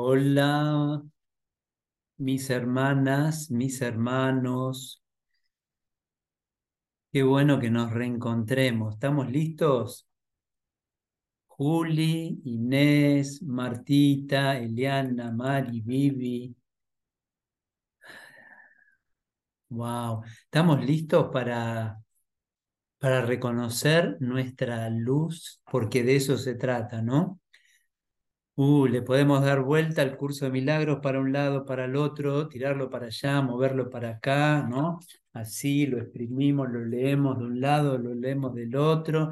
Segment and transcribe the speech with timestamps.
[0.00, 1.02] Hola,
[2.18, 5.02] mis hermanas, mis hermanos.
[7.12, 8.94] Qué bueno que nos reencontremos.
[8.94, 10.06] ¿Estamos listos?
[11.48, 16.54] Juli, Inés, Martita, Eliana, Mari, Vivi.
[19.70, 22.00] Wow, ¿estamos listos para,
[22.98, 25.60] para reconocer nuestra luz?
[25.70, 27.40] Porque de eso se trata, ¿no?
[28.60, 32.48] Uh, le podemos dar vuelta al curso de milagros para un lado, para el otro,
[32.48, 34.98] tirarlo para allá, moverlo para acá, ¿no?
[35.32, 39.30] Así lo exprimimos, lo leemos de un lado, lo leemos del otro,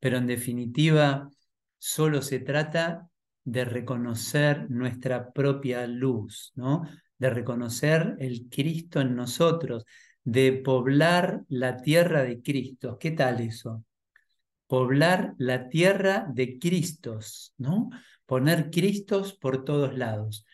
[0.00, 1.30] pero en definitiva
[1.78, 3.08] solo se trata
[3.44, 6.82] de reconocer nuestra propia luz, ¿no?
[7.18, 9.84] De reconocer el Cristo en nosotros,
[10.24, 12.98] de poblar la tierra de Cristo.
[12.98, 13.84] ¿Qué tal eso?
[14.66, 17.90] Poblar la tierra de Cristos, ¿no?
[18.26, 20.44] Poner Cristos por todos lados.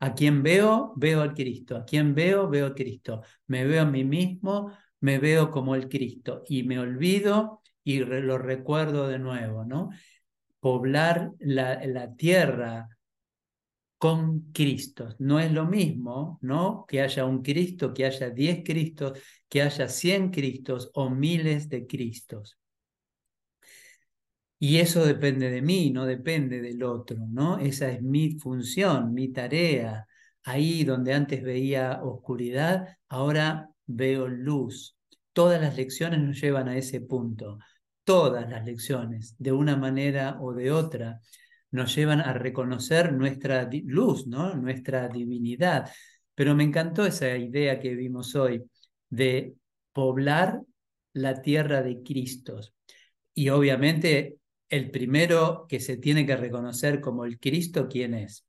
[0.00, 1.76] A quien veo, veo al Cristo.
[1.76, 3.22] A quien veo, veo al Cristo.
[3.46, 6.42] Me veo a mí mismo, me veo como el Cristo.
[6.48, 9.90] Y me olvido y lo recuerdo de nuevo, ¿no?
[10.60, 12.88] Poblar la, la tierra
[13.98, 15.16] con Cristos.
[15.18, 16.86] No es lo mismo, ¿no?
[16.88, 21.86] Que haya un Cristo, que haya diez Cristos, que haya cien Cristos o miles de
[21.86, 22.59] Cristos.
[24.62, 27.58] Y eso depende de mí, no depende del otro, ¿no?
[27.58, 30.06] Esa es mi función, mi tarea.
[30.44, 34.98] Ahí donde antes veía oscuridad, ahora veo luz.
[35.34, 37.58] Dos las lecciones nos llevan a ese punto.
[38.04, 41.20] Todas las lecciones, de una manera o de otra,
[41.70, 44.54] nos llevan a reconocer nuestra luz, ¿no?
[44.56, 45.90] Nuestra divinidad.
[46.34, 48.62] Pero me encantó esa idea que vimos hoy
[49.08, 49.54] de
[49.92, 50.60] poblar
[51.14, 52.74] la tierra de Cristos.
[53.32, 54.39] Y obviamente
[54.70, 58.46] el primero que se tiene que reconocer como el Cristo, ¿quién es?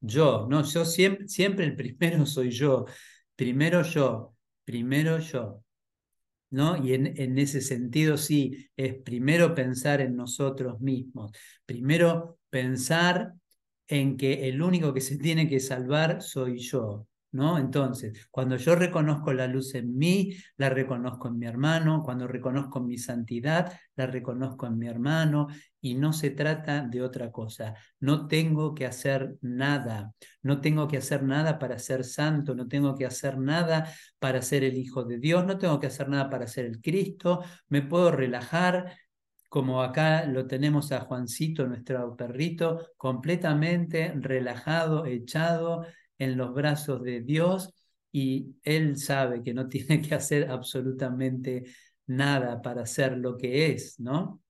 [0.00, 2.84] Yo, no, yo siempre, siempre el primero soy yo,
[3.36, 4.34] primero yo,
[4.64, 5.62] primero yo,
[6.50, 6.76] ¿no?
[6.84, 11.32] Y en, en ese sentido sí, es primero pensar en nosotros mismos,
[11.66, 13.32] primero pensar
[13.88, 17.58] en que el único que se tiene que salvar soy yo, ¿no?
[17.58, 22.80] Entonces, cuando yo reconozco la luz en mí, la reconozco en mi hermano, cuando reconozco
[22.80, 25.48] mi santidad, la reconozco en mi hermano,
[25.80, 27.74] y no se trata de otra cosa.
[27.98, 30.12] No tengo que hacer nada,
[30.42, 33.90] no tengo que hacer nada para ser santo, no tengo que hacer nada
[34.20, 37.42] para ser el Hijo de Dios, no tengo que hacer nada para ser el Cristo,
[37.68, 38.96] me puedo relajar,
[39.48, 45.84] como acá lo tenemos a Juancito, nuestro perrito, completamente relajado, echado
[46.18, 47.74] en los brazos de Dios
[48.12, 51.64] y Él sabe que no tiene que hacer absolutamente
[52.06, 54.40] nada para ser lo que es, ¿no?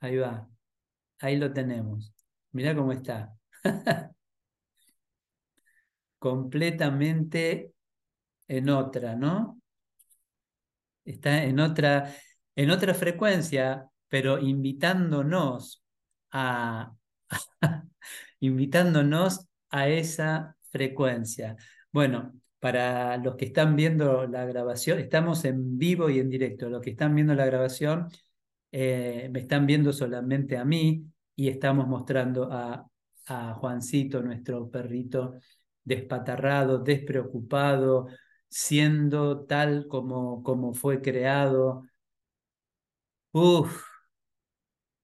[0.00, 0.48] Ahí va,
[1.20, 2.12] ahí lo tenemos.
[2.52, 3.32] Mira cómo está.
[6.18, 7.72] Completamente
[8.48, 9.60] en otra, ¿no?
[11.04, 12.14] Está en otra,
[12.56, 15.84] en otra frecuencia, pero invitándonos
[16.32, 16.94] a,
[18.40, 21.56] invitándonos a esa frecuencia.
[21.92, 26.68] Bueno, para los que están viendo la grabación, estamos en vivo y en directo.
[26.68, 28.08] Los que están viendo la grabación
[28.72, 31.04] eh, me están viendo solamente a mí
[31.36, 32.86] y estamos mostrando a,
[33.26, 35.34] a Juancito, nuestro perrito
[35.84, 38.08] despatarrado, despreocupado,
[38.48, 41.84] siendo tal como, como fue creado.
[43.32, 43.84] Uf.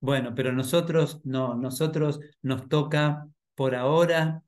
[0.00, 4.43] Bueno, pero nosotros no, nosotros nos toca por ahora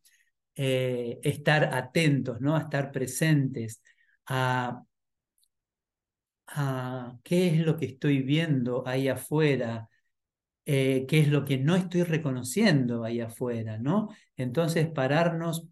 [0.57, 2.57] eh, estar atentos, ¿no?
[2.57, 3.83] a estar presentes,
[4.27, 4.83] a,
[7.23, 9.89] qué es lo que estoy viendo ahí afuera,
[10.65, 14.09] eh, qué es lo que no estoy reconociendo ahí afuera, ¿no?
[14.37, 15.69] Entonces pararnos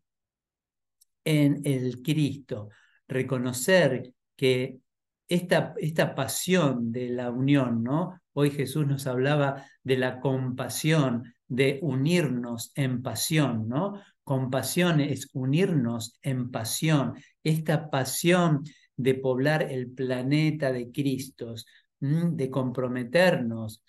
[1.24, 2.68] en el Cristo,
[3.08, 4.80] reconocer que
[5.28, 8.20] esta, esta pasión de la unión, ¿no?
[8.34, 14.00] Hoy Jesús nos hablaba de la compasión, de unirnos en pasión, ¿no?
[14.24, 18.64] Compasión es unirnos en pasión, esta pasión
[18.96, 21.66] de poblar el planeta de Cristos,
[22.00, 23.82] de comprometernos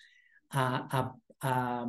[0.50, 1.86] a, a,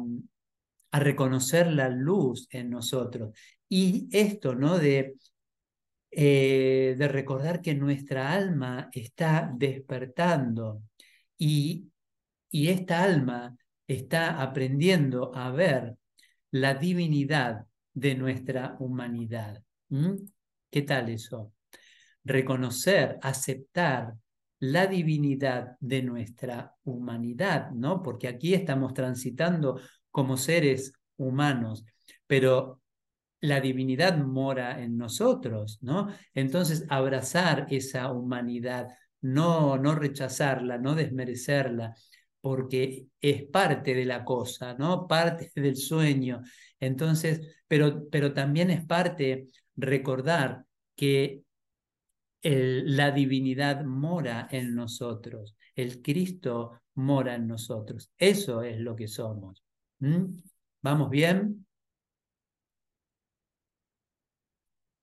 [0.99, 3.37] reconocer la luz en nosotros.
[3.69, 4.79] Y esto, ¿no?
[4.79, 5.15] De,
[6.11, 10.81] eh, de recordar que nuestra alma está despertando
[11.37, 11.91] y,
[12.49, 13.55] y esta alma
[13.87, 15.97] está aprendiendo a ver
[16.51, 17.66] la divinidad
[17.97, 19.63] de nuestra humanidad.
[20.69, 21.53] ¿Qué tal eso?
[22.23, 24.13] Reconocer, aceptar
[24.59, 28.03] la divinidad de nuestra humanidad, ¿no?
[28.03, 29.79] Porque aquí estamos transitando
[30.11, 31.85] como seres humanos,
[32.27, 32.81] pero
[33.41, 36.07] la divinidad mora en nosotros, ¿no?
[36.35, 38.89] Entonces, abrazar esa humanidad,
[39.21, 41.95] no, no rechazarla, no desmerecerla,
[42.41, 45.07] porque es parte de la cosa, ¿no?
[45.07, 46.43] Parte del sueño.
[46.79, 50.65] Entonces, pero, pero también es parte recordar
[50.95, 51.43] que
[52.41, 58.11] la divinidad mora en nosotros, el Cristo mora en nosotros.
[58.17, 59.63] Eso es lo que somos.
[60.81, 61.65] ¿Vamos bien?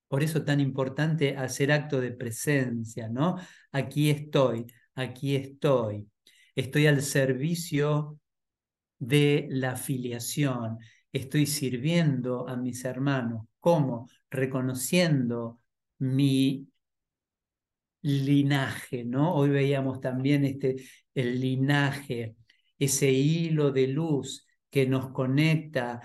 [0.09, 3.37] Por eso tan importante hacer acto de presencia, ¿no?
[3.73, 6.09] Aquí estoy, aquí estoy.
[6.55, 8.21] Estoy al servicio
[8.99, 10.79] de la filiación.
[11.15, 13.47] Estoy sirviendo a mis hermanos.
[13.61, 14.09] ¿Cómo?
[14.29, 15.61] Reconociendo
[15.99, 16.67] mi
[18.03, 19.33] linaje, ¿no?
[19.33, 20.75] Hoy veíamos también este,
[21.15, 22.35] el linaje,
[22.81, 26.01] ese hilo de luz que nos conecta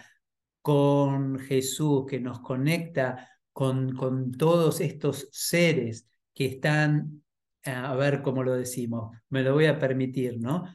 [0.61, 7.23] con Jesús, que nos conecta con, con todos estos seres que están,
[7.63, 10.65] a ver cómo lo decimos, me lo voy a permitir, ¿no?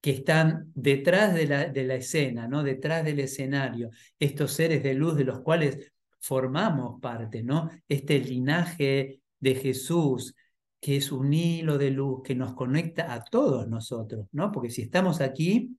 [0.00, 2.62] Que están detrás de la, de la escena, ¿no?
[2.62, 7.70] detrás del escenario, estos seres de luz de los cuales formamos parte, ¿no?
[7.88, 10.34] Este linaje de Jesús,
[10.80, 14.52] que es un hilo de luz que nos conecta a todos nosotros, ¿no?
[14.52, 15.76] Porque si estamos aquí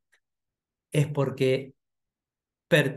[0.91, 1.73] es porque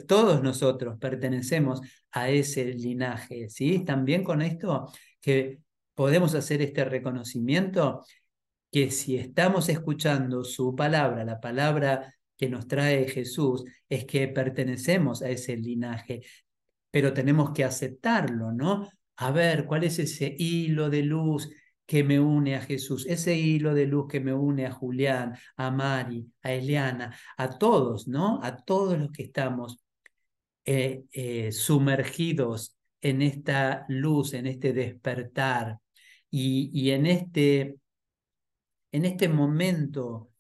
[0.07, 1.81] todos nosotros pertenecemos
[2.13, 3.81] a ese linaje, ¿sí?
[3.81, 4.91] También con esto
[5.21, 5.59] que
[5.95, 8.05] podemos hacer este reconocimiento
[8.75, 15.23] que si estamos escuchando su palabra, la palabra que nos trae Jesús, es que pertenecemos
[15.23, 16.23] a ese linaje,
[16.91, 18.89] pero tenemos que aceptarlo, ¿no?
[19.15, 21.49] A ver, ¿cuál es ese hilo de luz
[21.87, 25.71] que me une a Jesús, ese hilo de luz que me une a Julián, a
[25.71, 28.41] Mari, a Eliana, a todos, ¿no?
[28.43, 29.79] A todos los que estamos
[30.65, 35.79] eh, eh, sumergidos en esta luz, en este despertar
[36.29, 37.77] y, y en, este,
[38.95, 40.31] en este momento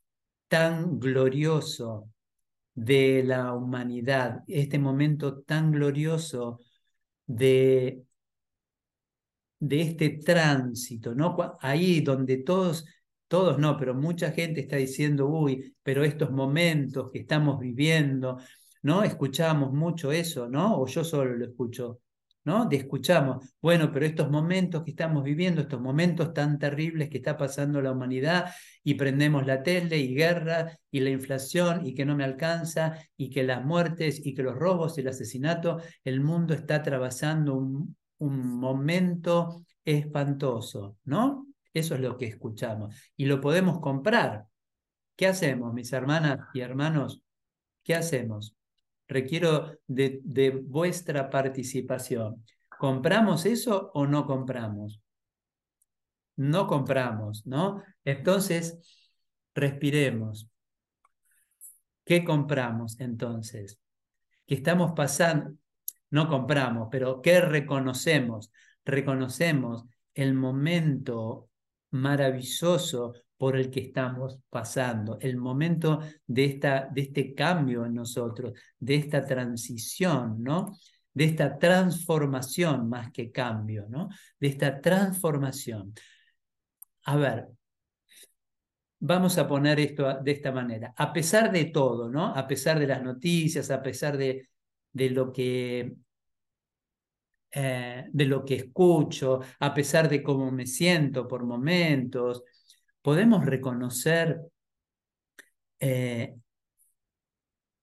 [0.46, 2.08] tan glorioso
[2.72, 6.60] de la humanidad, este momento tan glorioso
[7.26, 8.04] de
[9.58, 11.36] de este tránsito, ¿no?
[11.60, 12.84] Ahí donde todos,
[13.26, 18.38] todos no, pero mucha gente está diciendo, uy, pero estos momentos que estamos viviendo,
[18.82, 19.02] ¿no?
[19.02, 20.80] Escuchamos mucho eso, ¿no?
[20.80, 22.02] O yo solo lo escucho,
[22.44, 22.66] ¿no?
[22.66, 27.36] De escuchamos, bueno, pero estos momentos que estamos viviendo, estos momentos tan terribles que está
[27.36, 28.52] pasando la humanidad,
[28.82, 33.30] y prendemos la tele y guerra y la inflación y que no me alcanza y
[33.30, 37.96] que las muertes y que los robos y el asesinato, el mundo está atravesando un,
[38.18, 41.46] un momento espantoso, ¿no?
[41.72, 42.94] Eso es lo que escuchamos.
[43.16, 44.46] Y lo podemos comprar.
[45.16, 47.22] ¿Qué hacemos, mis hermanas y hermanos?
[47.82, 48.53] ¿Qué hacemos?
[49.06, 52.44] Requiero de, vuestra participación.
[52.78, 55.00] ¿Compramos eso o no compramos?
[56.36, 57.82] No compramos, ¿no?
[58.04, 58.78] Entonces,
[59.54, 60.48] respiremos.
[62.04, 63.78] ¿Qué compramos entonces?
[64.46, 65.56] Que estamos pasando,
[66.10, 68.50] no compramos, pero ¿qué reconocemos?
[68.84, 69.84] Reconocemos
[70.14, 71.48] el momento
[71.90, 78.58] maravilloso por el que estamos pasando, el momento de, esta, de este cambio en nosotros,
[78.78, 80.78] de esta transición, ¿no?
[81.12, 84.08] De esta transformación más que cambio, ¿no?
[84.40, 85.92] De esta transformación.
[87.04, 87.48] A ver,
[89.00, 90.94] vamos a poner esto de esta manera.
[90.96, 92.34] A pesar de todo, ¿no?
[92.34, 94.48] A pesar de las noticias, a pesar de,
[94.90, 95.96] de lo que
[97.52, 102.42] eh, de lo que escucho, a pesar de cómo me siento por momentos,
[103.04, 104.40] podemos reconocer
[105.78, 106.34] eh,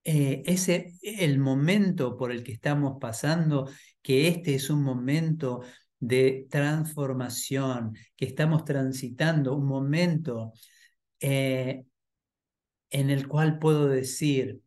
[0.04, 3.70] eh, ese, el momento por el que estamos pasando,
[4.01, 5.62] que este es un momento
[6.00, 10.54] de transformación, que estamos transitando un momento
[11.20, 11.86] en
[12.90, 14.60] el cual puedo decir,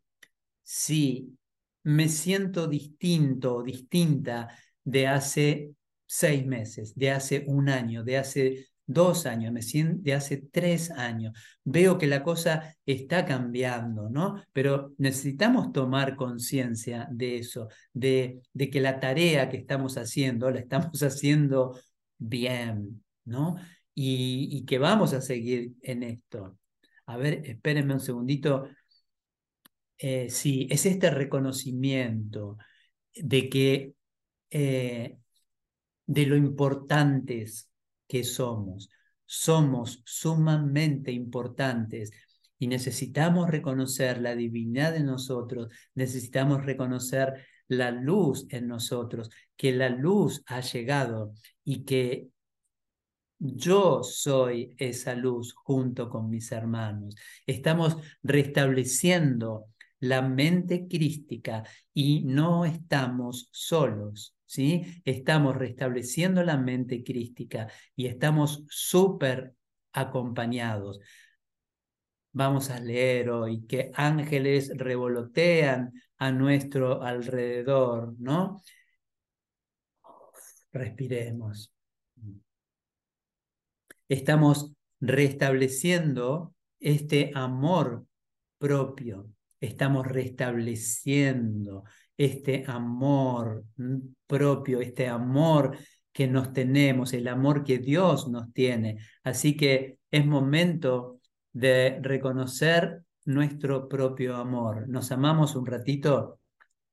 [0.63, 1.37] sí,
[1.83, 9.25] me siento distinto, distinta de hace seis meses, de hace un año, de hace dos
[9.25, 11.37] años, de hace tres años.
[11.63, 14.41] Veo que la cosa está cambiando, ¿no?
[14.53, 20.59] Pero necesitamos tomar conciencia de eso, de, de que la tarea que estamos haciendo la
[20.59, 21.79] estamos haciendo
[22.17, 23.55] bien, ¿no?
[23.93, 26.57] Y, que vamos a seguir en esto.
[27.05, 28.67] A ver, espérenme un segundito.
[29.97, 32.57] Eh, sí, es este reconocimiento
[33.15, 33.93] de que
[34.49, 35.17] eh,
[36.05, 37.69] de lo importantes
[38.07, 38.89] que somos.
[39.25, 42.11] Somos sumamente importantes
[42.59, 47.33] y necesitamos reconocer la divinidad de nosotros, necesitamos reconocer
[47.67, 51.33] la luz en nosotros, que la luz ha llegado
[51.63, 52.29] y que
[53.39, 57.15] yo soy esa luz junto con mis hermanos.
[57.45, 59.67] Estamos restableciendo
[59.99, 65.01] la mente crística y no estamos solos, ¿sí?
[65.05, 69.53] Estamos restableciendo la mente crística y estamos súper
[69.93, 70.99] acompañados.
[72.31, 78.61] Vamos a leer hoy que ángeles revolotean a nuestro alrededor, ¿no?
[80.73, 81.71] Respiremos.
[84.09, 88.05] Estamos restableciendo este amor
[88.57, 91.83] propio, estamos restableciendo
[92.17, 93.65] este amor
[94.27, 95.77] propio, este amor
[96.11, 98.97] que nos tenemos, el amor que Dios nos tiene.
[99.23, 101.19] Así que es momento
[101.51, 104.87] de reconocer nuestro propio amor.
[104.87, 106.39] Nos amamos un ratito,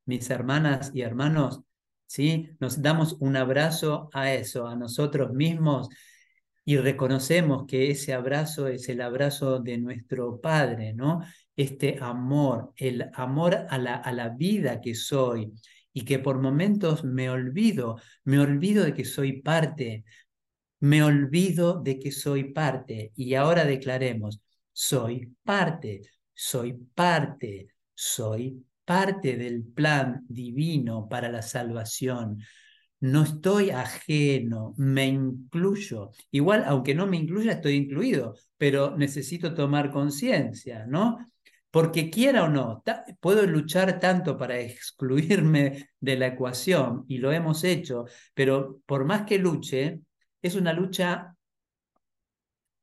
[0.07, 1.61] mis hermanas y hermanos,
[2.07, 2.51] ¿sí?
[2.59, 5.89] Nos damos un abrazo a eso, a nosotros mismos
[6.65, 11.21] y reconocemos que ese abrazo es el abrazo de nuestro Padre, ¿no?
[11.57, 15.53] Este amor, el amor a la, a la vida que soy
[15.93, 20.05] y que por momentos me olvido, me olvido de que soy parte,
[20.81, 24.41] me olvido de que soy parte y ahora declaremos,
[24.73, 26.03] soy parte,
[26.35, 32.39] soy parte, soy parte del plan divino para la salvación.
[33.01, 36.11] No estoy ajeno, me incluyo.
[36.31, 41.19] Igual, aunque no me incluya, estoy incluido, pero necesito tomar conciencia, ¿no?
[41.73, 42.85] Porque quiera o no,
[43.19, 49.23] puedo luchar tanto para excluirme de la ecuación, y lo hemos hecho, pero por más
[49.23, 50.01] que luche,
[50.43, 51.35] es una lucha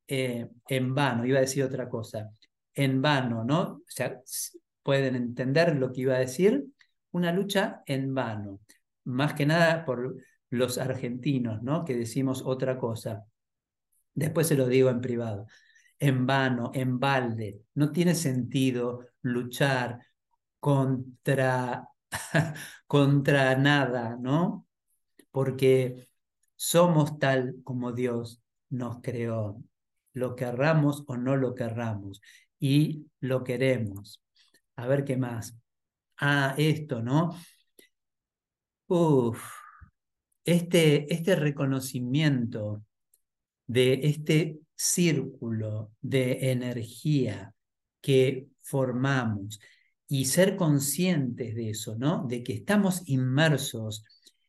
[0.08, 2.32] eh, en vano, iba a decir otra cosa,
[2.74, 3.62] en vano, ¿no?
[3.62, 4.20] O sea,
[4.82, 6.66] pueden entender lo que iba a decir,
[7.12, 8.60] una lucha en vano,
[9.04, 10.16] más que nada por
[10.50, 11.86] los argentinos, ¿no?
[11.86, 13.24] Que decimos otra cosa.
[14.16, 15.46] Después se lo digo en privado.
[16.00, 20.00] En vano, en balde, no tiene sentido luchar
[20.60, 21.88] contra,
[22.88, 24.66] contra nada, ¿no?
[25.32, 26.10] Porque
[26.56, 29.62] somos tal como Dios nos creó
[30.14, 32.22] lo querramos o no lo querramos,
[32.60, 34.22] y lo queremos.
[34.76, 35.58] A ver qué más.
[36.18, 37.36] Ah, esto, ¿no?
[38.88, 39.42] Uf,
[40.44, 42.84] este, este reconocimiento
[43.68, 47.54] de este círculo de energía
[48.00, 49.60] que formamos
[50.08, 52.26] y ser conscientes de eso, ¿no?
[52.26, 54.06] De que estamos inmersos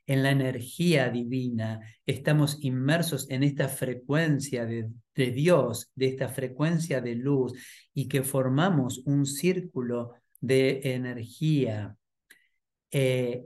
[0.06, 4.88] en la energía divina, estamos inmersos en esta frecuencia de,
[5.32, 7.52] Dios, de esta frecuencia de luz
[7.92, 11.96] y que formamos un círculo de energía.
[12.92, 13.42] Eh,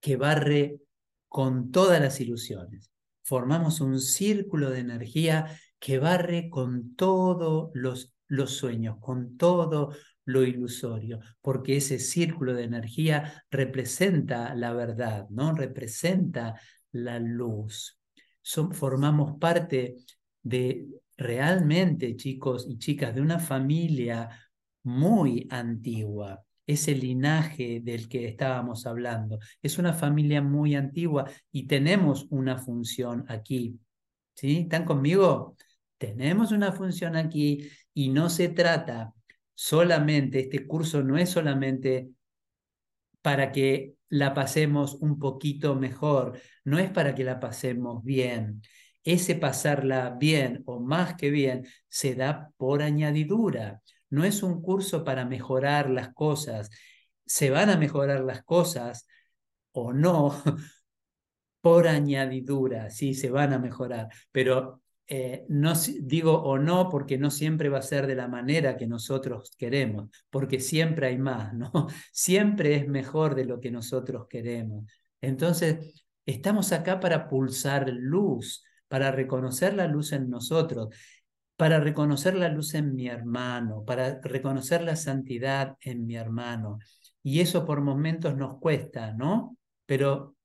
[0.00, 0.80] que barre
[1.30, 2.90] con todas las ilusiones.
[3.22, 8.12] Formamos un círculo de energía que barre con todos los,
[8.46, 9.94] sueños, con todo
[10.24, 15.54] lo ilusorio, porque ese círculo de energía representa la verdad, ¿no?
[15.54, 16.60] Representa
[16.90, 18.00] la luz.
[18.72, 19.94] formamos parte
[20.42, 24.28] de realmente, chicos y chicas, de una familia
[24.82, 26.44] muy antigua.
[26.66, 29.38] Ese linaje del que estábamos hablando.
[29.62, 33.78] Es una familia muy antigua y tenemos una función aquí.
[34.34, 34.58] ¿Sí?
[34.58, 35.56] ¿Están conmigo?
[35.98, 39.12] Tenemos una función aquí y no se trata
[39.54, 42.08] solamente, este curso no es solamente
[43.20, 48.62] para que la pasemos un poquito mejor, no es para que la pasemos bien.
[49.04, 53.82] Ese pasarla bien o más que bien se da por añadidura.
[54.10, 56.70] No es un curso para mejorar las cosas.
[57.26, 59.06] Se van a mejorar las cosas
[59.72, 60.42] o no
[61.60, 67.30] por añadidura, sí, se van a mejorar, pero eh, no digo o no porque no
[67.30, 71.72] siempre va a ser de la manera que nosotros queremos, porque siempre hay más, ¿no?
[72.12, 74.84] Siempre es mejor de lo que nosotros queremos.
[75.20, 80.94] Entonces, estamos acá para pulsar luz, para reconocer la luz en nosotros,
[81.60, 86.78] para reconocer la luz en mi hermano, para reconocer la santidad en mi hermano.
[87.22, 89.58] Y eso por momentos nos cuesta, ¿no?
[89.84, 90.36] Pero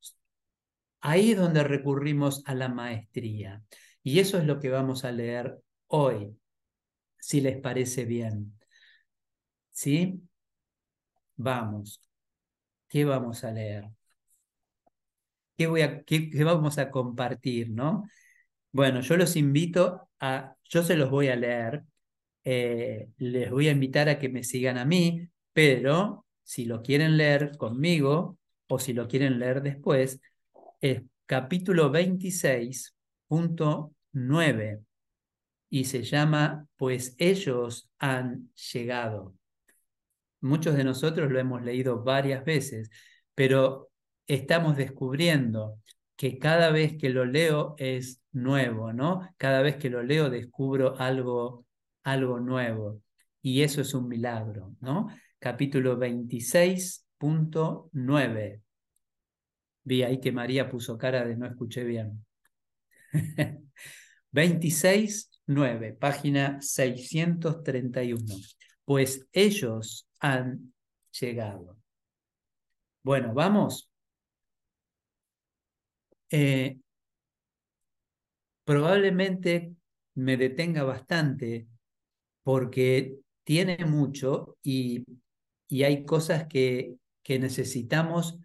[1.00, 3.64] ahí es donde recurrimos a la maestría.
[4.04, 5.58] Y eso es lo que vamos a leer
[5.88, 6.38] hoy,
[7.18, 8.60] si les parece bien.
[9.72, 10.22] ¿Sí?
[11.38, 12.02] Vamos.
[12.90, 13.90] ¿Qué vamos a leer?
[15.58, 18.04] ¿Qué, voy a, qué, vamos a compartir, no?
[18.74, 20.05] Bueno, yo los invito
[20.64, 21.84] yo se los voy a leer.
[22.44, 27.18] eh, les voy a invitar a que me sigan a mí, pero si lo quieren
[27.18, 30.22] leer conmigo o si lo quieren leer después,
[30.82, 34.82] es capítulo 26.9
[35.70, 39.36] y se llama Pues ellos han llegado.
[40.42, 42.90] Muchos de nosotros lo hemos leído varias veces,
[43.34, 43.90] pero
[44.28, 45.80] estamos descubriendo
[46.16, 49.30] que cada vez que lo leo es nuevo, ¿no?
[49.38, 51.66] Cada vez que lo leo descubro algo,
[52.04, 53.02] algo nuevo.
[53.42, 55.08] Y eso es un milagro, ¿no?
[55.40, 58.62] Capítulo 26.9.
[59.84, 62.26] Vi ahí que María puso cara de no escuché bien.
[64.32, 68.36] 26.9, página 631.
[68.84, 70.74] Pues ellos han
[71.12, 71.78] llegado.
[73.04, 73.90] Bueno, vamos.
[76.30, 76.78] Eh,
[78.64, 79.74] probablemente
[80.16, 81.68] me detenga bastante
[82.44, 85.06] porque tiene mucho y,
[85.68, 88.40] y hay cosas que, que necesitamos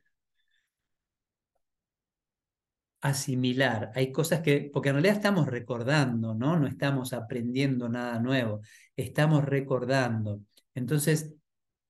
[3.01, 3.91] asimilar.
[3.95, 6.59] Hay cosas que, porque en realidad estamos recordando, ¿no?
[6.59, 8.61] No estamos aprendiendo nada nuevo,
[8.97, 10.43] estamos recordando.
[10.75, 11.35] Entonces,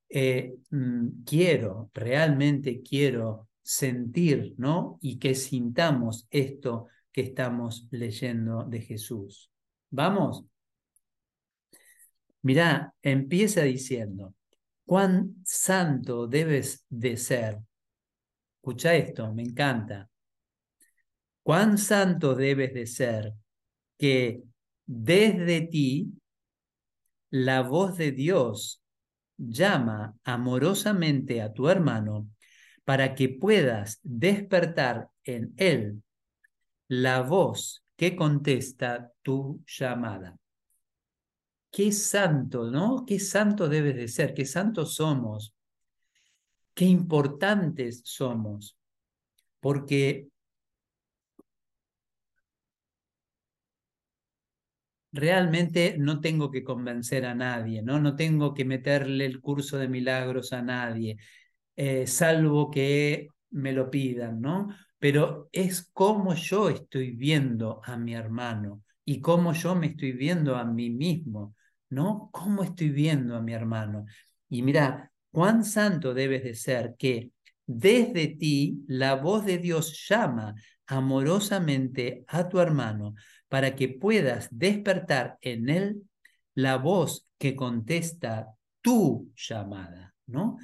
[0.09, 4.99] eh, mm, quiero, realmente quiero sentir, ¿no?
[5.01, 9.49] Y que sintamos esto que estamos leyendo de Jesús.
[9.91, 10.45] ¿Vamos?
[12.43, 14.35] Mirá, empieza diciendo,
[14.85, 17.61] ¿cuán santo debes de ser?
[18.57, 20.11] Escucha esto, me encanta.
[21.45, 23.35] ¿Cuán santo debes de ser
[23.97, 24.43] que
[24.85, 26.11] desde ti
[27.31, 28.83] la voz de Dios
[29.37, 32.27] llama amorosamente a tu hermano
[32.91, 36.03] para que puedas despertar en él
[36.89, 40.37] la voz que contesta tu llamada.
[41.71, 43.05] Qué santo, ¿no?
[43.07, 45.55] Qué santo debes de ser, qué santos somos,
[46.75, 48.77] qué importantes somos,
[49.61, 50.27] porque
[55.13, 58.01] realmente no tengo que convencer a nadie, ¿no?
[58.01, 61.19] No tengo que meterle el curso de milagros a nadie,
[61.83, 64.69] eh, salvo que me lo pidan, ¿no?
[64.99, 70.57] Pero es como yo estoy viendo a mi hermano y cómo yo me estoy viendo
[70.57, 71.55] a mí mismo,
[71.89, 72.29] ¿no?
[72.33, 74.05] ¿Cómo estoy viendo a mi hermano?
[74.51, 77.31] Y mira, cuán santo debes de ser que
[77.65, 80.55] desde ti la voz de Dios llama
[80.87, 83.15] amorosamente a tu hermano
[83.49, 86.03] para que puedas despertar en él
[86.55, 88.49] la voz que contesta
[88.83, 90.59] tu llamada, ¿no?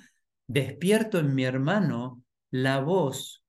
[0.47, 3.45] Despierto en mi hermano la voz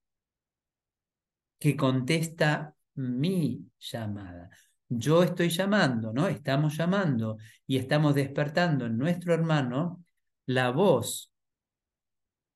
[1.58, 4.50] que contesta mi llamada.
[4.88, 6.28] Yo estoy llamando, ¿no?
[6.28, 10.04] Estamos llamando y estamos despertando en nuestro hermano
[10.46, 11.32] la voz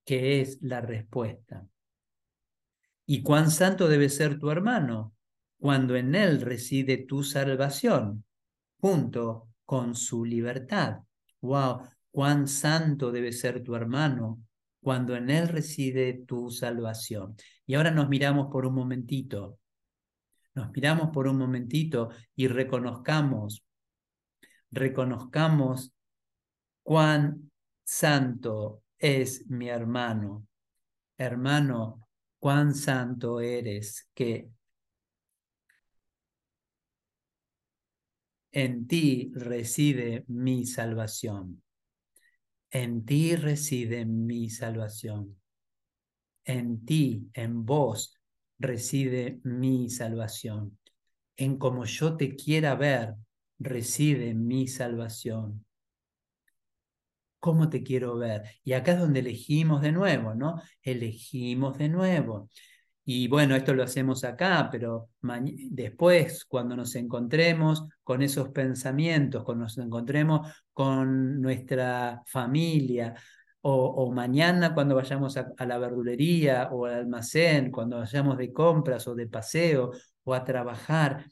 [0.04, 1.66] que es la respuesta.
[3.06, 5.14] ¿Y cuán santo debe ser tu hermano?
[5.58, 8.24] Cuando en él reside tu salvación,
[8.80, 11.00] junto con su libertad.
[11.40, 11.82] ¡Wow!
[12.12, 14.40] ¿Cuán santo debe ser tu hermano?
[14.80, 17.34] Cuando en él reside tu salvación.
[17.66, 19.58] Y ahora nos miramos por un momentito.
[20.54, 23.64] Nos miramos por un momentito y reconozcamos,
[24.70, 25.94] reconozcamos
[26.82, 27.50] cuán
[27.82, 30.46] santo es mi hermano.
[31.16, 32.06] Hermano,
[32.38, 34.50] cuán santo eres que
[38.50, 41.62] en ti reside mi salvación.
[42.72, 45.36] En ti reside mi salvación.
[46.44, 48.20] En ti, en vos,
[48.58, 50.78] reside mi salvación.
[51.36, 53.14] En como yo te quiera ver,
[53.58, 55.64] reside mi salvación
[57.42, 58.44] cómo te quiero ver.
[58.62, 60.62] Y acá es donde elegimos de nuevo, ¿no?
[60.82, 62.48] Elegimos de nuevo.
[63.04, 65.10] Y bueno, esto lo hacemos acá, pero
[65.70, 73.14] después, cuando nos encontremos con esos pensamientos, cuando nos encontremos con nuestra familia,
[73.62, 79.14] o, mañana cuando vayamos a, la verdulería o al almacén, cuando vayamos de compras o
[79.14, 79.92] de paseo
[80.24, 81.26] o a trabajar,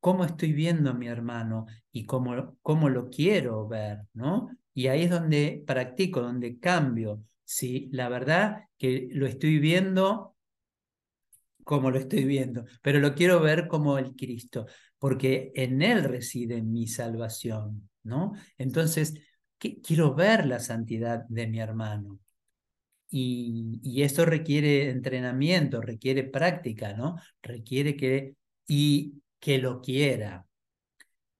[0.00, 4.50] cómo estoy viendo a mi hermano y cómo, cómo lo quiero ver, ¿no?
[4.74, 7.22] Y ahí es donde practico, donde cambio.
[7.44, 10.35] Si la verdad que lo estoy viendo
[11.66, 14.66] como lo estoy viendo, pero lo quiero ver como el Cristo,
[15.00, 18.34] porque en Él reside mi salvación, ¿no?
[18.56, 19.14] Entonces,
[19.58, 22.20] quiero ver la santidad de mi hermano.
[23.10, 27.16] Y, y, esto requiere entrenamiento, requiere práctica, ¿no?
[27.42, 28.36] Requiere que,
[28.68, 30.46] y que lo quiera,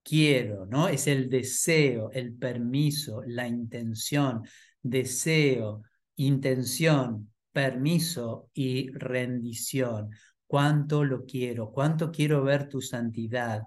[0.02, 0.88] quiero, ¿no?
[0.88, 4.42] Es el deseo, el permiso, la intención,
[4.82, 5.82] deseo,
[6.16, 10.10] intención, permiso y rendición.
[10.46, 13.62] Cuánto lo quiero, cuánto quiero ver tu santidad.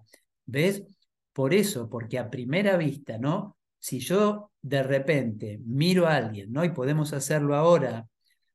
[0.46, 0.84] ¿Ves?
[1.34, 3.58] Por eso, porque a primera vista, ¿no?
[3.80, 6.64] Si yo de repente miro a alguien, ¿no?
[6.64, 8.08] Y podemos hacerlo ahora,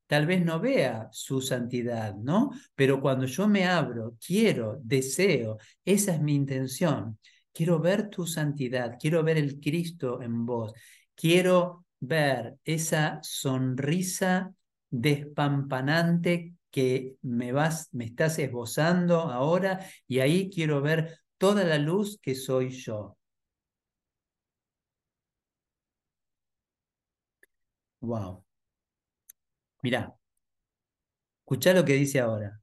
[0.07, 2.53] tal vez no vea su santidad, ¿no?
[2.77, 7.19] Pero cuando yo me abro, quiero, deseo, esa es mi intención.
[7.53, 10.73] Quiero ver tu santidad, quiero ver el Cristo en vos,
[11.17, 14.55] quiero ver esa sonrisa
[15.01, 22.19] despampanante que me vas, me estás esbozando ahora y ahí quiero ver toda la luz
[22.23, 23.17] que soy yo.
[28.01, 28.45] Wow.
[29.83, 30.17] Mirá,
[31.43, 32.61] escuchá lo que dice ahora.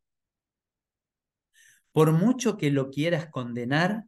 [1.92, 4.06] Por mucho que lo quieras condenar,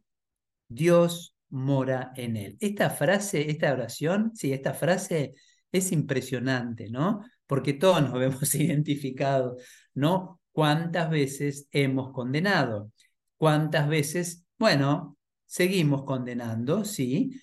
[0.68, 2.56] Dios mora en él.
[2.60, 5.34] Esta frase, esta oración, sí, esta frase
[5.70, 7.22] es impresionante, ¿no?
[7.46, 9.62] Porque todos nos vemos identificados,
[9.94, 10.40] ¿no?
[10.52, 12.90] ¿Cuántas veces hemos condenado?
[13.36, 17.40] ¿Cuántas veces, bueno, seguimos condenando, sí,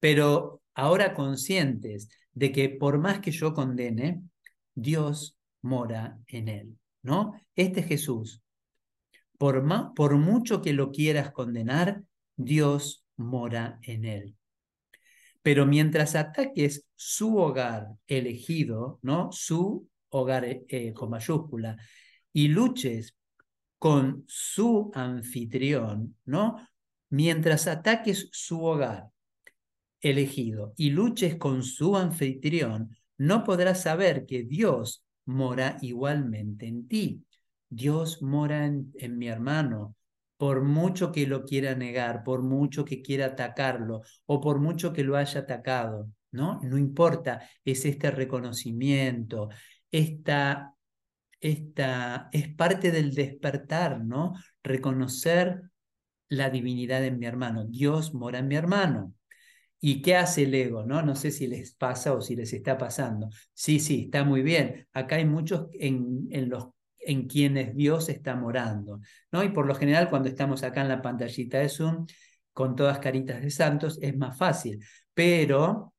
[0.00, 4.22] pero ahora conscientes de que por más que yo condene,
[4.74, 7.34] Dios mora en él, ¿no?
[7.54, 8.42] Este Jesús,
[9.38, 12.02] por, por mucho que lo quieras condenar,
[12.36, 14.36] Dios mora en él.
[15.42, 19.30] Pero mientras ataques su hogar elegido, ¿no?
[19.32, 21.76] Su hogar eh, con mayúscula,
[22.32, 23.14] y luches
[23.78, 26.56] con su anfitrión, ¿no?
[27.10, 29.08] Mientras ataques su hogar
[30.00, 37.24] elegido y luches con su anfitrión, no podrás saber que Dios mora igualmente en ti.
[37.68, 39.96] Dios mora en mi hermano,
[40.42, 45.04] por mucho que lo quiera negar, por mucho que quiera atacarlo o por mucho que
[45.04, 46.58] lo haya atacado, ¿no?
[46.64, 49.50] No importa, es este reconocimiento,
[49.88, 50.74] esta,
[51.40, 54.34] esta es parte del despertar, ¿no?
[54.64, 55.62] Reconocer
[56.28, 57.64] la divinidad en mi hermano.
[57.64, 59.14] Dios mora en mi hermano.
[59.78, 60.84] ¿Y qué hace el ego?
[60.84, 61.02] ¿no?
[61.02, 63.28] no sé si les pasa o si les está pasando.
[63.54, 64.88] Sí, sí, está muy bien.
[64.92, 66.66] Acá hay muchos en, en los
[67.04, 69.00] en quienes Dios está morando.
[69.30, 69.42] ¿no?
[69.42, 72.06] Y por lo general, cuando estamos acá en la pantallita de Zoom,
[72.52, 74.84] con todas caritas de santos, es más fácil.
[75.14, 75.94] Pero,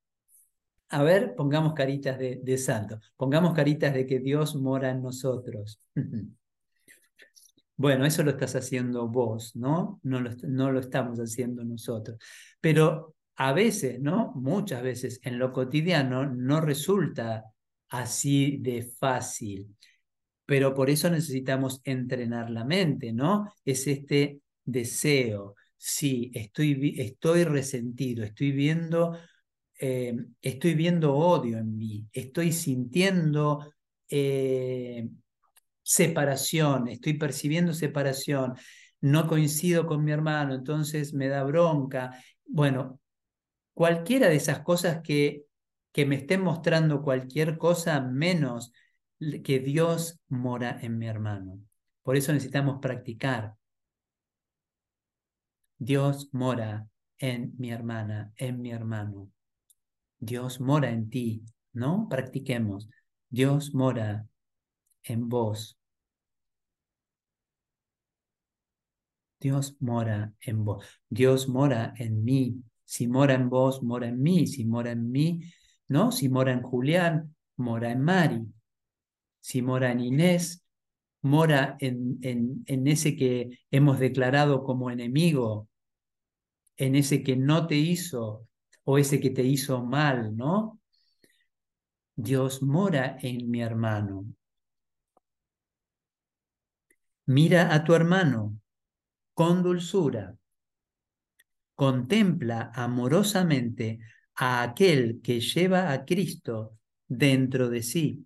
[0.90, 5.82] a ver, pongamos caritas de, de santos, pongamos caritas de que Dios mora en nosotros.
[7.76, 10.00] Bueno, eso lo estás haciendo vos, ¿no?
[10.04, 12.20] No lo, no lo estamos haciendo nosotros.
[12.62, 14.32] Pero a veces, ¿no?
[14.36, 17.46] Muchas veces en lo cotidiano no resulta
[17.90, 19.76] así de fácil
[20.46, 23.54] pero por eso necesitamos entrenar la mente, ¿no?
[23.64, 29.18] Es este deseo, sí, estoy, estoy resentido, estoy viendo,
[29.80, 33.74] eh, estoy viendo odio en mí, estoy sintiendo
[34.10, 35.08] eh,
[35.82, 38.54] separación, estoy percibiendo separación,
[39.02, 42.12] no coincido con mi hermano, entonces me da bronca.
[42.46, 43.00] Bueno,
[43.74, 45.44] cualquiera de esas cosas que,
[45.92, 48.72] que me estén mostrando cualquier cosa menos
[49.44, 51.60] que Dios mora en mi hermano.
[52.02, 53.56] Por eso necesitamos practicar.
[55.78, 59.30] Dios mora en mi hermana, en mi hermano.
[60.20, 62.08] Dios mora en ti, ¿no?
[62.10, 62.90] Practiquemos.
[63.30, 64.28] Dios mora
[65.04, 65.78] en vos.
[69.40, 70.86] Dios mora en vos.
[71.10, 72.64] Dios mora en mí.
[72.86, 74.48] Si mora en vos, mora en mí.
[74.48, 75.42] Si mora en mí,
[75.88, 76.12] ¿no?
[76.12, 78.54] Si mora en Julián, mora en Mari
[79.44, 80.64] si mora en Inés,
[81.22, 85.68] mora en, en, ese que hemos declarado como enemigo,
[86.78, 88.48] en ese que no te hizo
[88.86, 90.80] o ese que te hizo mal, ¿no?
[92.16, 94.26] Dios mora en mi hermano.
[97.26, 98.58] Mira a tu hermano
[99.34, 100.38] con dulzura.
[101.76, 104.00] Contempla amorosamente
[104.36, 106.78] a aquel que lleva a Cristo
[107.10, 108.26] dentro de sí.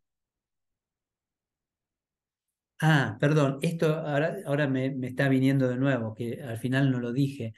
[2.79, 7.11] Ah, perdón, esto ahora, ahora me, está viniendo de nuevo, que al final no lo
[7.11, 7.53] dije.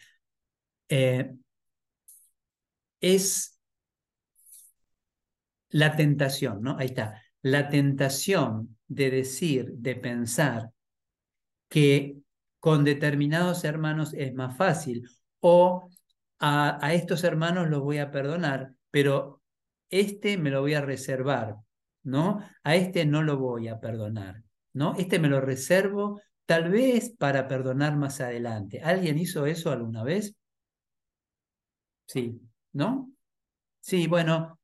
[0.89, 1.32] Eh,
[3.01, 3.60] es
[5.69, 6.77] la tentación, ¿no?
[6.77, 7.21] Ahí está.
[7.41, 10.71] La tentación de decir, de pensar
[11.69, 12.17] que
[12.60, 15.08] con determinados hermanos es más fácil
[15.39, 15.89] o
[16.39, 19.41] a, a estos hermanos los voy a perdonar, pero
[19.89, 21.55] este me lo voy a reservar,
[22.03, 22.39] ¿no?
[22.63, 24.43] A este no lo voy a perdonar.
[24.79, 24.95] ¿No?
[24.97, 28.79] Este me lo reservo tal vez para perdonar más adelante.
[28.81, 30.33] ¿Alguien hizo eso alguna vez?
[32.05, 32.39] Sí,
[32.71, 33.11] ¿no?
[33.81, 34.57] Sí, bueno,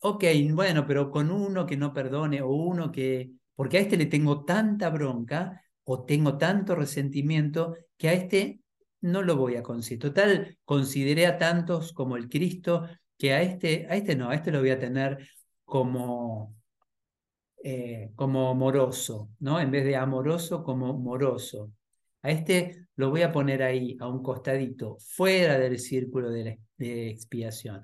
[0.00, 4.04] ok, bueno, pero con uno que no perdone o uno que, porque a este le
[4.04, 8.60] tengo tanta bronca o tengo tanto resentimiento que a este
[9.00, 10.12] no lo voy a considerar.
[10.12, 14.52] Total, consideré a tantos como el Cristo que a este, a este no, a este
[14.52, 15.26] lo voy a tener
[15.64, 16.54] como,
[17.62, 19.60] eh, como moroso, ¿no?
[19.60, 21.72] En vez de amoroso, como moroso.
[22.22, 27.10] A este lo voy a poner ahí, a un costadito, fuera del círculo de, de
[27.10, 27.82] expiación.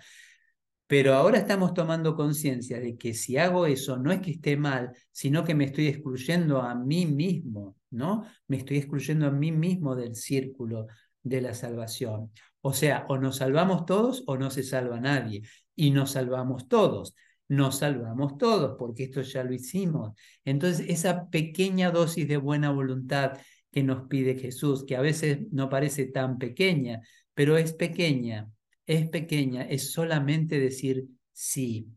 [0.86, 4.90] Pero ahora estamos tomando conciencia de que si hago eso no es que esté mal,
[5.12, 8.24] sino que me estoy excluyendo a mí mismo, ¿no?
[8.46, 10.86] Me estoy excluyendo a mí mismo del círculo
[11.22, 12.32] de la salvación.
[12.62, 15.42] O sea, o nos salvamos todos o no se salva nadie.
[15.76, 17.14] Y nos salvamos todos.
[17.48, 20.12] Nos salvamos todos porque esto ya lo hicimos.
[20.44, 23.38] Entonces, esa pequeña dosis de buena voluntad
[23.70, 27.00] que nos pide Jesús, que a veces no parece tan pequeña,
[27.34, 28.50] pero es pequeña,
[28.86, 31.88] es pequeña, es solamente decir, sí,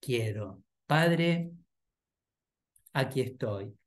[0.00, 0.62] quiero.
[0.86, 1.52] Padre,
[2.92, 3.79] aquí estoy.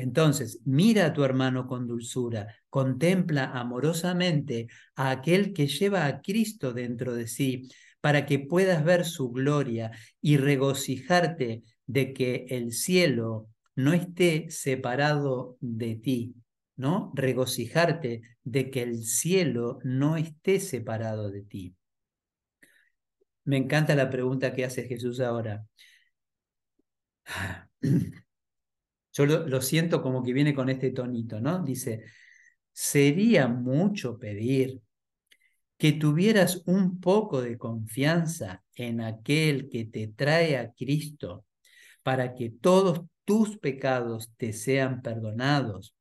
[0.00, 6.72] Entonces, mira a tu hermano con dulzura, contempla amorosamente a aquel que lleva a Cristo
[6.72, 7.68] dentro de sí,
[8.00, 9.90] para que puedas ver su gloria
[10.22, 16.34] y regocijarte de que el cielo no esté separado de ti,
[16.76, 17.12] ¿no?
[17.14, 21.74] Regocijarte de que el cielo no esté separado de ti.
[23.44, 25.66] Me encanta la pregunta que hace Jesús ahora.
[29.20, 31.62] Yo lo, siento como que viene con este tonito, ¿no?
[31.62, 32.04] Dice,
[32.72, 34.80] sería mucho pedir
[35.76, 41.44] que tuvieras un poco de confianza en aquel que te trae a Cristo
[42.02, 45.94] para que todos tus pecados te sean perdonados,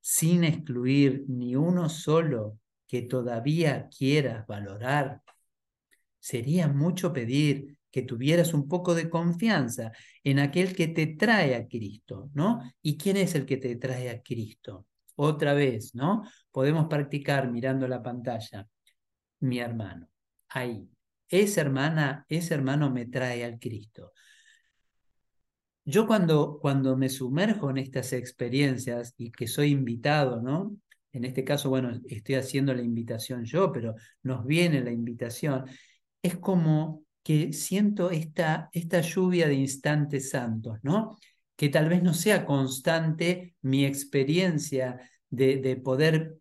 [0.00, 5.22] sin excluir ni uno solo que todavía quieras valorar.
[6.18, 11.66] Sería mucho pedir que tuvieras un poco de confianza en aquel que te trae a
[11.66, 12.60] Cristo, ¿no?
[12.82, 14.86] ¿Y quién es el que te trae a Cristo?
[15.16, 16.22] Otra vez, ¿no?
[16.50, 18.68] Podemos practicar mirando la pantalla.
[19.40, 20.08] Mi hermano,
[20.48, 20.88] ahí.
[21.28, 24.12] Esa hermana, ese hermano me trae al Cristo.
[25.84, 30.76] Yo cuando, cuando me sumerjo en estas experiencias y que soy invitado, ¿no?
[31.12, 35.64] En este caso, bueno, estoy haciendo la invitación yo, pero nos viene la invitación.
[36.22, 41.18] Es como que siento esta, esta lluvia de instantes santos, ¿no?
[41.56, 46.38] Que tal vez no sea constante mi experiencia de, de poder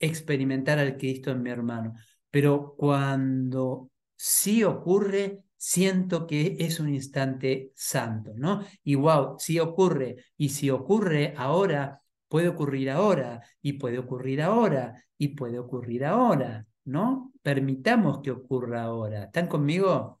[0.00, 1.94] experimentar al Cristo en mi hermano,
[2.32, 8.64] pero cuando sí ocurre, siento que es un instante santo, ¿no?
[8.82, 15.00] Y wow, sí ocurre, y si ocurre ahora, puede ocurrir ahora, y puede ocurrir ahora,
[15.16, 17.32] y puede ocurrir ahora, ¿no?
[17.42, 19.24] Permitamos que ocurra ahora.
[19.24, 20.20] ¿Están conmigo?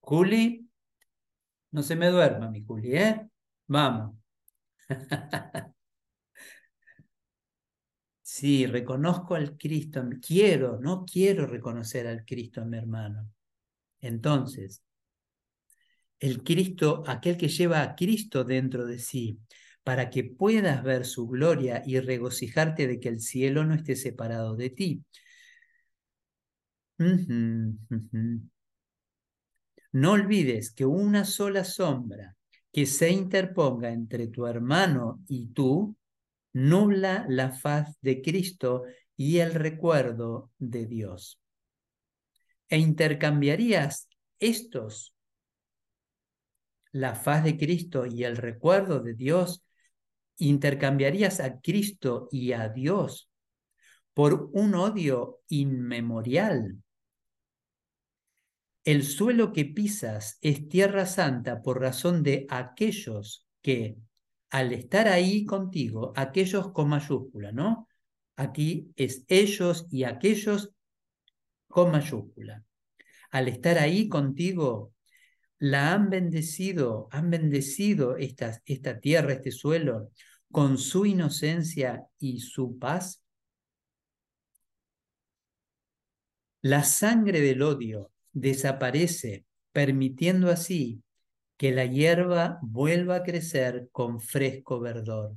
[0.00, 0.68] Juli,
[1.72, 3.28] no se me duerma mi Juli, ¿eh?
[3.66, 4.16] Vamos.
[8.22, 13.28] sí, reconozco al Cristo, quiero, no quiero reconocer al Cristo mi hermano.
[14.00, 14.82] Entonces,
[16.20, 19.40] el Cristo, aquel que lleva a Cristo dentro de sí,
[19.82, 24.56] para que puedas ver su gloria y regocijarte de que el cielo no esté separado
[24.56, 25.04] de ti.
[29.92, 32.36] No olvides que una sola sombra
[32.72, 35.96] que se interponga entre tu hermano y tú
[36.52, 38.84] nubla la faz de Cristo
[39.16, 41.40] y el recuerdo de Dios.
[42.68, 45.14] E intercambiarías estos,
[46.92, 49.64] la faz de Cristo y el recuerdo de Dios,
[50.40, 53.30] intercambiarías a Cristo y a Dios
[54.14, 56.82] por un odio inmemorial.
[58.84, 63.96] El suelo que pisas es tierra santa por razón de aquellos que,
[64.50, 67.88] al estar ahí contigo, aquellos con mayúscula, ¿no?
[68.36, 70.72] Aquí es ellos y aquellos
[71.68, 72.64] con mayúscula.
[73.30, 74.92] Al estar ahí contigo,
[75.58, 80.10] la han bendecido, han bendecido esta, esta tierra, este suelo,
[80.50, 83.22] con su inocencia y su paz?
[86.62, 91.02] La sangre del odio desaparece, permitiendo así
[91.56, 95.36] que la hierba vuelva a crecer con fresco verdor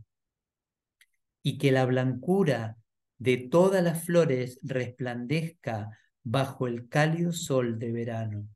[1.41, 2.77] y que la blancura
[3.17, 8.47] de todas las flores resplandezca bajo el cálido sol de verano.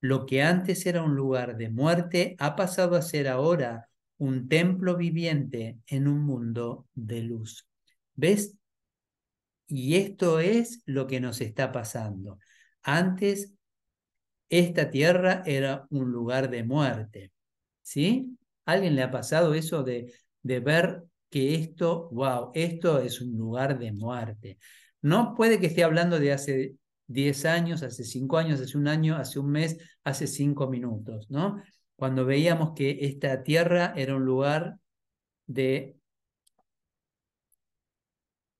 [0.00, 4.96] Lo que antes era un lugar de muerte ha pasado a ser ahora un templo
[4.96, 7.66] viviente en un mundo de luz.
[8.14, 8.56] ¿Ves?
[9.66, 12.38] Y esto es lo que nos está pasando.
[12.82, 13.54] Antes,
[14.48, 17.32] esta tierra era un lugar de muerte.
[17.82, 18.38] ¿Sí?
[18.64, 23.78] ¿Alguien le ha pasado eso de, de ver que esto, wow, esto es un lugar
[23.78, 24.58] de muerte?
[25.02, 29.16] No puede que esté hablando de hace 10 años, hace 5 años, hace un año,
[29.16, 31.62] hace un mes, hace 5 minutos, ¿no?
[31.96, 34.78] Cuando veíamos que esta tierra era un lugar
[35.46, 35.96] de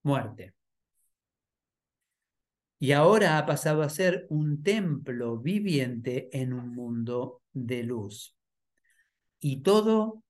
[0.03, 0.55] muerte.
[2.79, 8.37] Y ahora ha pasado a ser un templo viviente en un mundo de luz.
[9.41, 10.23] Y todo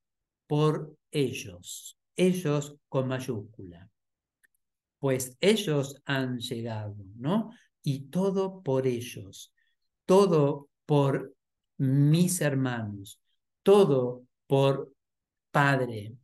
[0.47, 3.90] por ellos, ellos con mayúscula.
[4.99, 7.51] Pues ellos han llegado, ¿no?
[7.83, 9.53] Y todo por ellos,
[10.07, 11.35] todo por
[11.79, 13.21] mis hermanos,
[13.63, 14.93] todo por
[15.51, 16.15] Padre,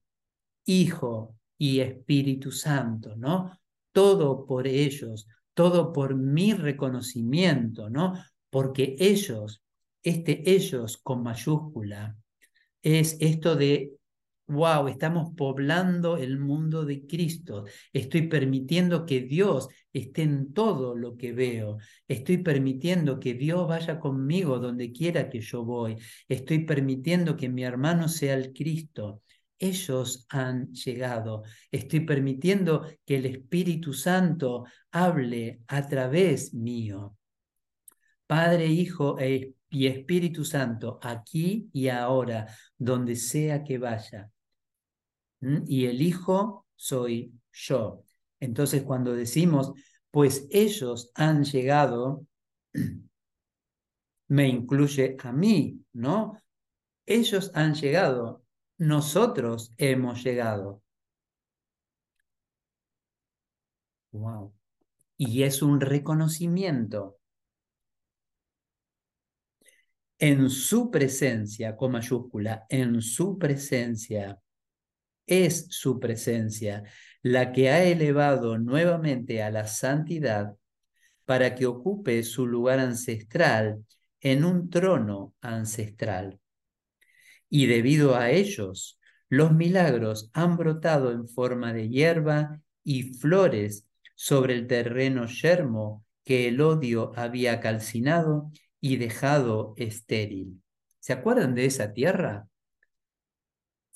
[0.65, 3.59] Hijo y Espíritu Santo, ¿no?
[3.93, 8.15] Todo por ellos, todo por mi reconocimiento, ¿no?
[8.51, 9.63] Porque ellos,
[10.03, 12.17] este ellos con mayúscula,
[12.83, 13.93] es esto de,
[14.51, 21.17] wow, estamos poblando el mundo de Cristo, estoy permitiendo que Dios esté en todo lo
[21.17, 25.97] que veo, estoy permitiendo que Dios vaya conmigo donde quiera que yo voy,
[26.29, 29.23] estoy permitiendo que mi hermano sea el Cristo,
[29.59, 31.43] ellos han llegado.
[31.71, 37.15] Estoy permitiendo que el Espíritu Santo hable a través mío.
[38.27, 44.31] Padre, Hijo e y Espíritu Santo, aquí y ahora, donde sea que vaya.
[45.41, 48.05] Y el Hijo soy yo.
[48.41, 49.73] Entonces, cuando decimos,
[50.11, 52.27] pues ellos han llegado,
[54.29, 56.41] me incluye a mí, ¿no?
[57.07, 58.45] Ellos han llegado,
[58.79, 60.83] nosotros hemos llegado.
[64.13, 64.55] Wow.
[65.17, 67.19] Y es un reconocimiento
[70.19, 74.39] en su presencia, con mayúscula, en su presencia,
[75.31, 76.85] es su presencia
[77.23, 80.55] la que ha elevado nuevamente a la santidad
[81.25, 83.85] para que ocupe su lugar ancestral
[84.21, 86.41] en un trono ancestral
[87.51, 94.55] y debido a ellos, los milagros han brotado en forma de hierba y flores sobre
[94.55, 100.63] el terreno yermo que el odio había calcinado y dejado estéril.
[101.01, 102.47] ¿Se acuerdan de esa tierra?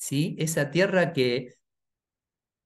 [0.04, 1.54] Sí, esa tierra que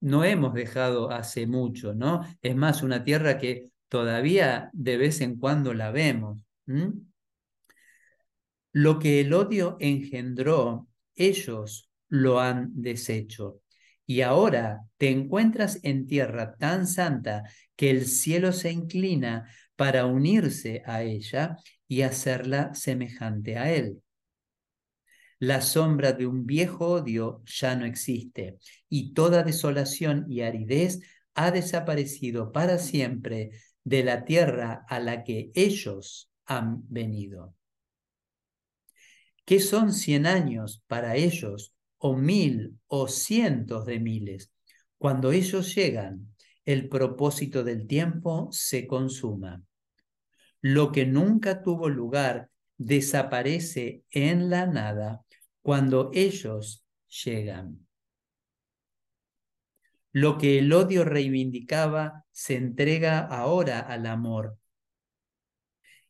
[0.01, 2.21] no hemos dejado hace mucho, ¿no?
[2.41, 6.43] Es más, una tierra que todavía de vez en cuando la vemos.
[8.73, 13.61] Lo que el odio engendró, ellos lo han deshecho.
[14.05, 17.43] Y ahora te encuentras en tierra tan santa
[17.77, 19.47] que el cielo se inclina
[19.77, 21.55] para unirse a ella
[21.87, 24.01] y hacerla semejante a él.
[25.39, 28.57] La sombra de un viejo odio ya no existe
[28.89, 30.99] y toda desolación y aridez
[31.33, 33.51] ha desaparecido para siempre
[33.85, 37.55] de la tierra a la que ellos han venido.
[39.45, 44.51] ¿Qué son cien años para ellos, o mil, o cientos de miles?
[44.97, 49.63] Cuando ellos llegan, el propósito del tiempo se consuma.
[50.61, 55.23] Lo que nunca tuvo lugar desaparece en la nada
[55.61, 56.85] cuando ellos
[57.23, 57.87] llegan.
[60.11, 64.57] Lo que el odio reivindicaba se entrega ahora al amor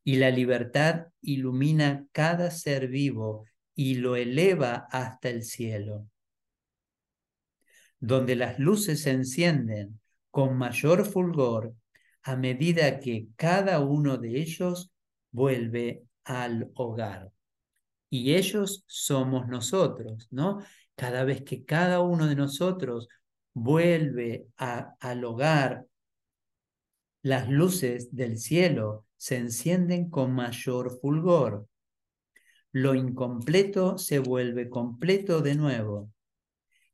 [0.03, 6.07] y la libertad ilumina cada ser vivo y lo eleva hasta el cielo,
[7.99, 9.99] donde las luces se encienden
[10.31, 11.73] con mayor fulgor
[12.23, 14.91] a medida que cada uno de ellos
[15.31, 17.31] vuelve al hogar.
[18.09, 20.59] Y ellos somos nosotros, ¿no?
[20.95, 23.07] Cada vez que cada uno de nosotros
[23.53, 25.85] vuelve al hogar,
[27.21, 31.67] las luces del cielo se encienden con mayor fulgor.
[32.71, 36.11] Lo incompleto se vuelve completo de nuevo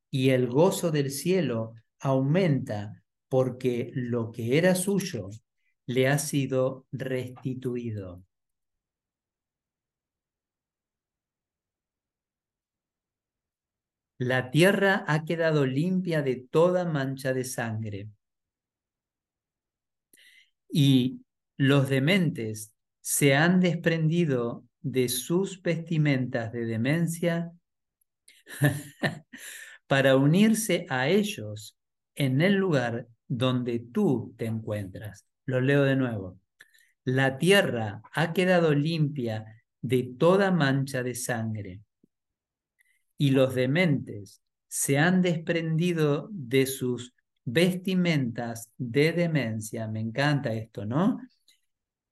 [0.10, 5.30] y el gozo del cielo aumenta porque lo que era suyo
[5.86, 8.24] le ha sido restituido.
[14.18, 18.10] La tierra ha quedado limpia de toda mancha de sangre.
[20.70, 21.22] Y
[21.58, 27.52] los dementes se han desprendido de sus vestimentas de demencia
[29.88, 31.78] para unirse a ellos
[32.16, 35.26] en el lugar donde tú te encuentras.
[35.46, 36.40] Lo leo de nuevo.
[37.04, 39.46] La tierra ha quedado limpia
[39.82, 41.82] de toda mancha de sangre
[43.18, 47.14] y los dementes se han desprendido de sus
[47.46, 49.88] vestimentas de demencia.
[49.88, 51.20] Me encanta esto, ¿no?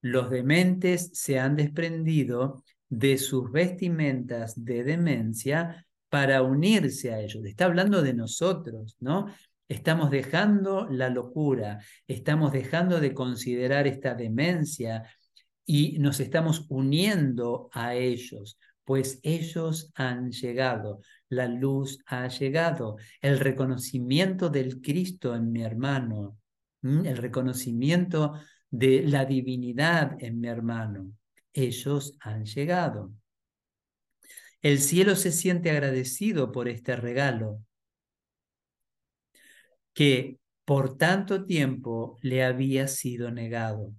[0.01, 7.43] Los dementes se han desprendido de sus vestimentas de demencia para unirse a ellos.
[7.45, 9.27] Está hablando de nosotros, ¿no?
[9.67, 15.03] Estamos dejando la locura, estamos dejando de considerar esta demencia
[15.65, 23.39] y nos estamos uniendo a ellos, pues ellos han llegado, la luz ha llegado, el
[23.39, 26.37] reconocimiento del Cristo en mi hermano,
[26.81, 28.33] el reconocimiento
[28.69, 31.13] de la divinidad en mi hermano,
[31.53, 33.13] ellos han llegado.
[34.61, 37.61] El cielo se siente agradecido por este regalo
[39.93, 43.93] que por tanto tiempo le había sido negado,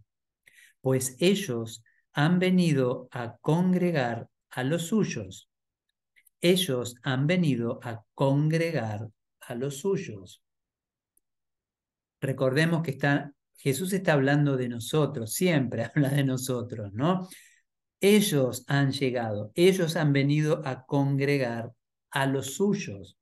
[0.80, 5.50] pues ellos han venido a congregar a los suyos.
[6.40, 9.08] Ellos han venido a congregar
[9.40, 10.42] a los suyos.
[12.20, 17.28] Recordemos que está, Jesús está hablando de nosotros, siempre habla de nosotros, ¿no?
[18.00, 21.72] Ellos han llegado, ellos han venido a congregar
[22.10, 23.18] a los suyos.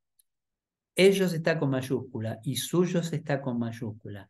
[0.94, 4.28] Ellos está con mayúscula y suyos está con mayúscula.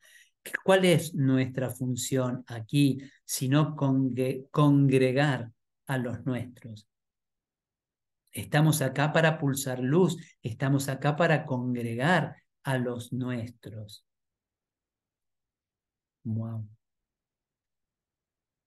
[0.64, 5.50] ¿Cuál es nuestra función aquí, sino congregar
[5.86, 6.86] a los nuestros?
[8.32, 14.06] Estamos acá para pulsar luz, estamos acá para congregar a los nuestros.
[16.24, 16.66] Wow.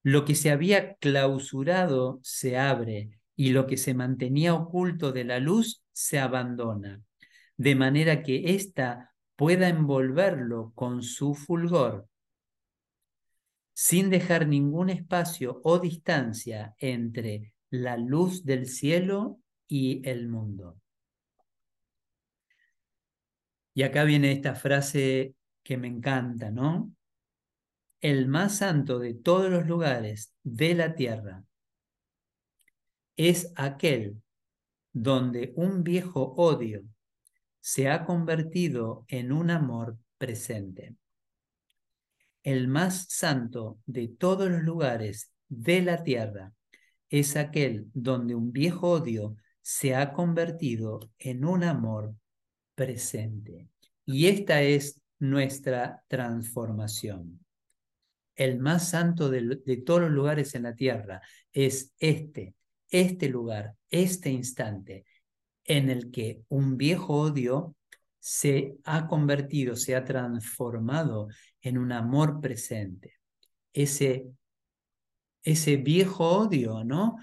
[0.03, 5.39] Lo que se había clausurado se abre y lo que se mantenía oculto de la
[5.39, 7.01] luz se abandona,
[7.57, 12.07] de manera que ésta pueda envolverlo con su fulgor,
[13.73, 20.79] sin dejar ningún espacio o distancia entre la luz del cielo y el mundo.
[23.73, 26.95] Y acá viene esta frase que me encanta, ¿no?
[28.05, 31.43] el más santo de todos los lugares de la tierra,
[33.17, 34.21] es aquel
[34.93, 36.83] donde un viejo odio
[37.61, 40.95] se ha convertido en un amor presente.
[42.43, 46.53] El más santo de todos los lugares de la tierra
[47.09, 49.35] es aquel donde un viejo odio
[49.65, 52.13] se ha convertido en un amor
[52.75, 53.69] presente.
[54.05, 57.45] Y esta es nuestra transformación
[58.35, 62.55] el más santo de, todos los lugares en la tierra, es este,
[62.89, 65.05] este lugar, este instante
[65.63, 67.75] en el que un viejo odio
[68.19, 71.27] se ha convertido, se ha transformado
[71.61, 73.13] en un amor presente.
[73.73, 74.27] Ese,
[75.43, 77.17] ese viejo odio, ¿no?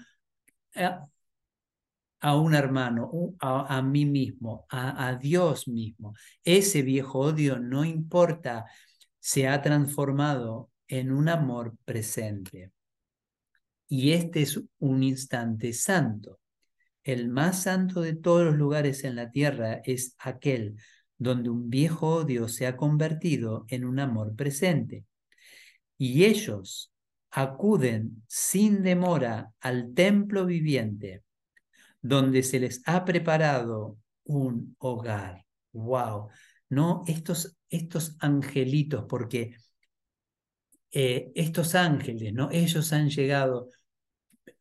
[2.23, 6.13] A, un hermano, a, mí mismo, a, a Dios mismo.
[6.43, 8.65] Ese viejo odio, no importa,
[9.19, 12.71] se ha transformado en un amor presente.
[13.87, 16.39] Y este es un instante santo.
[17.03, 20.77] El más santo de todos los lugares en la tierra es aquel
[21.17, 25.05] donde un viejo odio se ha convertido en un amor presente.
[25.97, 26.91] Y ellos
[27.31, 31.23] acuden sin demora al templo viviente,
[32.03, 35.45] donde se les ha preparado un hogar.
[35.71, 36.29] ¡Wow!
[36.69, 39.55] No, estos, estos angelitos, porque
[40.91, 42.49] eh, estos ángeles, ¿no?
[42.51, 43.69] Ellos han llegado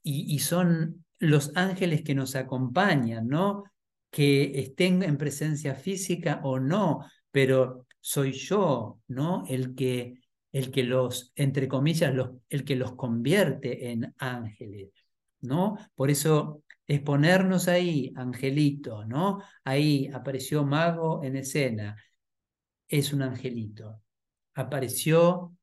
[0.03, 3.65] y, son los ángeles que nos acompañan, ¿no?
[4.11, 9.45] Que estén en presencia física o no, pero soy yo, ¿no?
[9.49, 10.21] El que,
[10.53, 14.91] el que los, entre comillas, los, el que los convierte en ángeles,
[15.41, 15.77] ¿no?
[15.95, 16.63] Por eso
[16.93, 19.43] es ponernos ahí, angelito, ¿no?
[19.65, 21.97] Ahí apareció Mago en escena,
[22.87, 24.03] es un angelito.
[24.55, 25.57] Apareció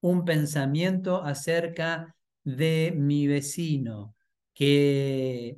[0.00, 2.14] un pensamiento acerca
[2.44, 4.14] de mi vecino,
[4.54, 5.56] que,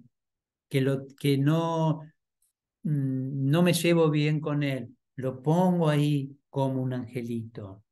[0.70, 2.00] que, lo, que no,
[2.84, 7.82] mm, no me llevo bien con él, lo pongo ahí como un angelito.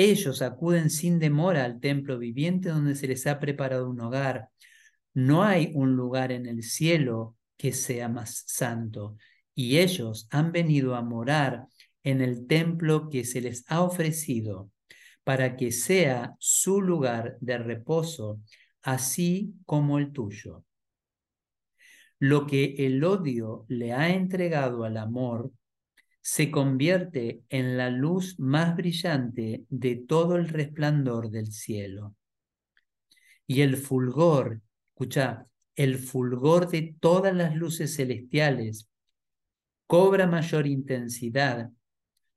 [0.00, 4.48] Ellos acuden sin demora al templo viviente donde se les ha preparado un hogar.
[5.12, 9.16] No hay un lugar en el cielo que sea más santo,
[9.56, 11.66] y ellos han venido a morar
[12.04, 14.70] en el templo que se les ha ofrecido,
[15.24, 18.40] para que sea su lugar de reposo,
[18.82, 20.64] así como el tuyo.
[22.20, 25.50] lo que el odio le ha entregado al amor
[26.30, 32.14] se convierte en la luz más brillante de todo el resplandor del cielo.
[33.46, 34.60] Y el fulgor,
[34.90, 38.90] escucha, el fulgor de todas las luces celestiales
[39.86, 41.70] cobra mayor intensidad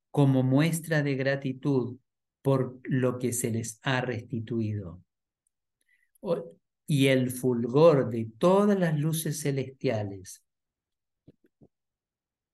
[0.09, 1.97] como muestra de gratitud
[2.41, 5.03] por lo que se les ha restituido.
[6.87, 10.45] Y el fulgor de todas las luces celestiales,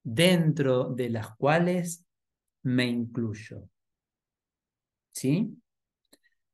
[0.10, 2.05] dentro de las cuales
[2.64, 3.68] me incluyo.
[5.12, 5.53] ¿Sí?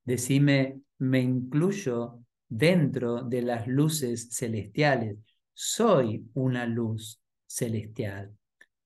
[0.04, 5.20] Decime, me incluyo dentro de las luces celestiales.
[5.54, 8.36] Soy una luz celestial.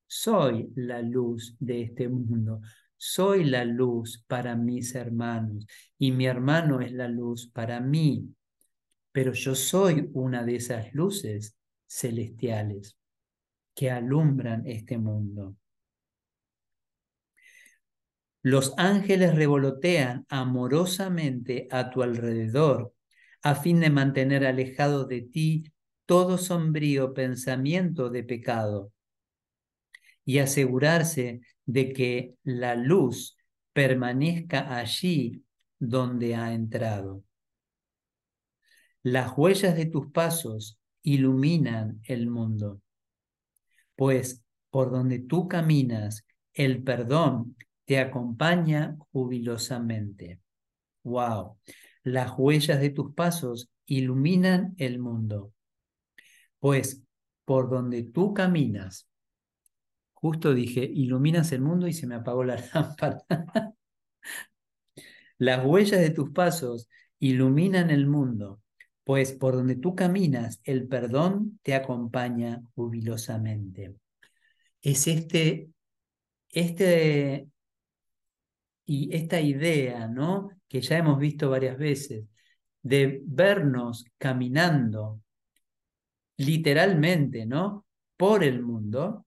[0.05, 2.59] Soy la luz de este mundo.
[2.97, 5.65] Soy la luz para mis hermanos
[5.97, 8.35] y mi hermano es la luz para mí.
[9.13, 11.55] Pero yo soy una de esas luces
[11.87, 12.96] celestiales
[13.77, 15.55] que alumbran este mundo.
[18.41, 22.95] Los ángeles revolotean amorosamente a tu alrededor
[23.43, 25.71] a fin de mantener alejado de ti
[26.07, 28.91] todo sombrío pensamiento de pecado
[30.25, 33.37] y asegurarse de que la luz
[33.73, 35.43] permanezca allí
[35.77, 37.23] donde ha entrado.
[39.03, 42.81] Las huellas de tus pasos iluminan el mundo,
[43.97, 50.39] pues por donde tú caminas, el perdón te acompaña jubilosamente.
[51.03, 51.57] Wow.
[52.03, 55.51] Las huellas de tus pasos iluminan el mundo,
[56.59, 57.01] pues
[57.43, 59.09] por donde tú caminas,
[60.13, 63.23] justo dije, iluminas el mundo y se me apagó la lámpara.
[65.39, 66.87] Las huellas de tus pasos
[67.19, 68.61] iluminan el mundo,
[69.07, 73.95] pues por donde tú caminas, el perdón te acompaña jubilosamente.
[74.81, 75.69] Es este,
[76.49, 77.47] este
[78.83, 80.49] y esta idea, ¿no?
[80.67, 82.25] Que ya hemos visto varias veces,
[82.81, 85.21] de vernos caminando
[86.35, 87.85] literalmente, ¿no?
[88.17, 89.25] Por el mundo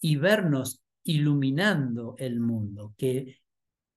[0.00, 3.39] y vernos iluminando el mundo, que,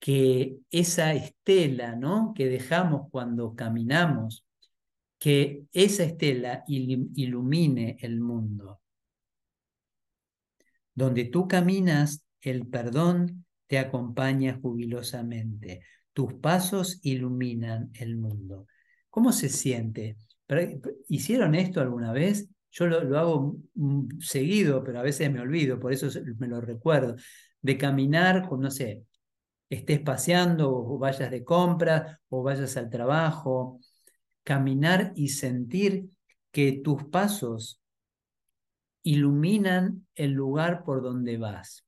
[0.03, 2.33] que esa estela, ¿no?
[2.35, 4.45] Que dejamos cuando caminamos,
[5.17, 8.81] que esa estela ilumine el mundo.
[10.93, 15.85] Donde tú caminas, el perdón te acompaña jubilosamente.
[16.11, 18.67] Tus pasos iluminan el mundo.
[19.09, 20.17] ¿Cómo se siente?
[21.07, 22.49] ¿Hicieron esto alguna vez?
[22.71, 23.55] Yo lo, hago
[24.19, 27.15] seguido, pero a veces me olvido, por eso me lo recuerdo.
[27.61, 29.05] De caminar, no sé,
[29.73, 33.79] estés paseando o vayas de compras o vayas al trabajo.
[34.43, 36.09] Caminar y sentir
[36.51, 37.81] que tus pasos
[39.03, 41.85] iluminan el lugar por donde vas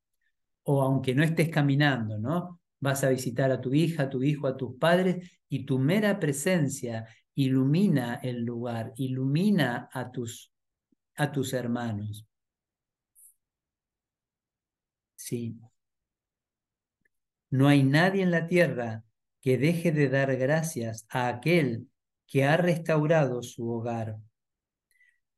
[0.65, 2.59] o aunque no estés caminando, ¿no?
[2.79, 6.19] Vas a visitar a tu hija, a tu hijo, a tus padres y tu mera
[6.19, 10.51] presencia ilumina el lugar, ilumina a tus,
[11.15, 12.25] a tus hermanos.
[15.15, 15.55] Sí.
[17.50, 19.04] No hay nadie en la tierra
[19.41, 21.88] que deje de dar gracias a aquel
[22.28, 24.18] que ha restaurado su hogar,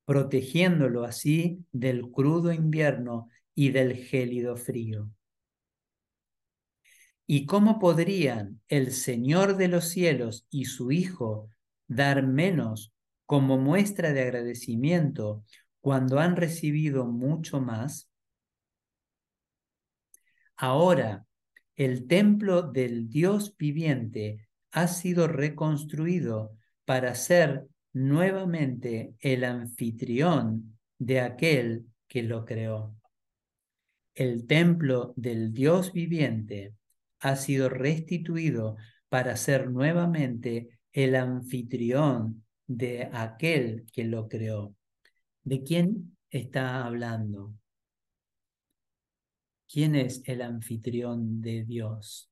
[0.05, 5.09] protegiéndolo así del crudo invierno y del gélido frío.
[7.25, 11.51] ¿Y cómo podrían el Señor de los cielos y su Hijo
[11.87, 12.93] dar menos
[13.25, 15.43] como muestra de agradecimiento
[15.81, 18.09] cuando han recibido mucho más?
[20.55, 21.26] Ahora,
[21.77, 31.85] el templo del Dios viviente ha sido reconstruido para ser nuevamente el anfitrión de aquel
[32.07, 32.95] que lo creó.
[34.15, 36.73] El templo del Dios viviente
[37.19, 44.73] ha sido restituido para ser nuevamente el anfitrión de aquel que lo creó.
[45.43, 47.53] ¿De quién está hablando?
[49.69, 52.29] ¿Quién es el anfitrión de Dios?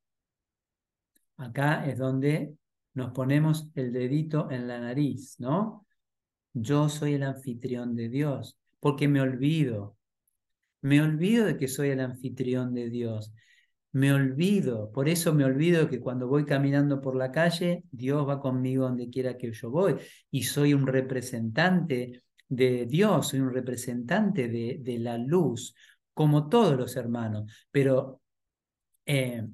[1.38, 2.56] Acá es donde
[2.94, 5.86] nos ponemos el dedito en la nariz, ¿no?
[6.54, 9.98] Yo soy el anfitrión de Dios, porque me olvido.
[10.82, 13.34] Me olvido de que soy el anfitrión de Dios
[13.96, 18.42] me olvido, por eso me olvido que cuando voy caminando por la calle, Dios va
[18.42, 19.96] conmigo donde quiera que yo voy
[20.30, 25.74] y soy un representante de Dios, soy un representante de, la luz,
[26.16, 28.22] como todos los hermanos, pero
[29.06, 29.46] eh,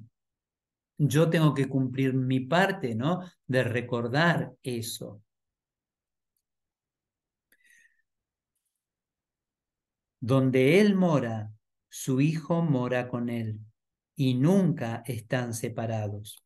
[0.96, 3.20] yo tengo que cumplir mi parte, ¿no?
[3.46, 5.20] De recordar eso.
[10.20, 11.52] Donde Él mora,
[11.88, 13.58] su Hijo mora con Él,
[14.14, 16.44] y nunca están separados.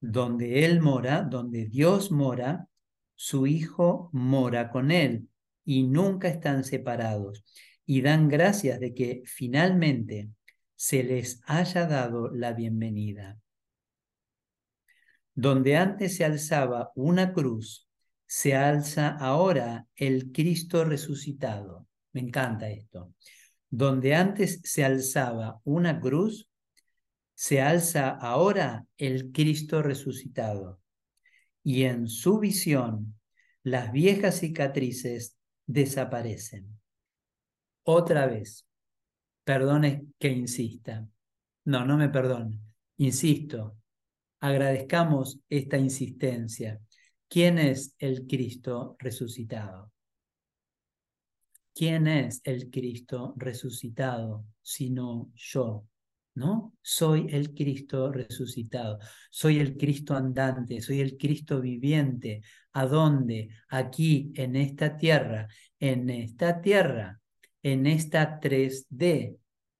[0.00, 2.68] Donde Él mora, donde Dios mora,
[3.16, 5.28] su Hijo mora con Él,
[5.64, 7.44] y nunca están separados.
[7.90, 10.30] Y dan gracias de que finalmente
[10.76, 13.40] se les haya dado la bienvenida.
[15.34, 17.88] Donde antes se alzaba una cruz,
[18.26, 21.88] se alza ahora el Cristo resucitado.
[22.12, 23.12] Me encanta esto.
[23.68, 26.48] Donde antes se alzaba una cruz,
[27.34, 30.80] se alza ahora el Cristo resucitado.
[31.64, 33.18] Y en su visión,
[33.64, 35.36] las viejas cicatrices
[35.66, 36.79] desaparecen.
[37.84, 38.66] Otra vez,
[39.44, 41.06] perdone que insista.
[41.64, 42.60] No, no me perdone.
[42.98, 43.76] Insisto,
[44.40, 46.80] agradezcamos esta insistencia.
[47.28, 49.92] ¿Quién es el Cristo resucitado?
[51.74, 55.86] ¿Quién es el Cristo resucitado sino yo?
[56.34, 56.74] ¿No?
[56.82, 58.98] Soy el Cristo resucitado,
[59.30, 62.42] soy el Cristo andante, soy el Cristo viviente.
[62.72, 63.48] ¿A dónde?
[63.68, 67.19] Aquí, en esta tierra, en esta tierra,
[67.62, 69.36] en esta 3D,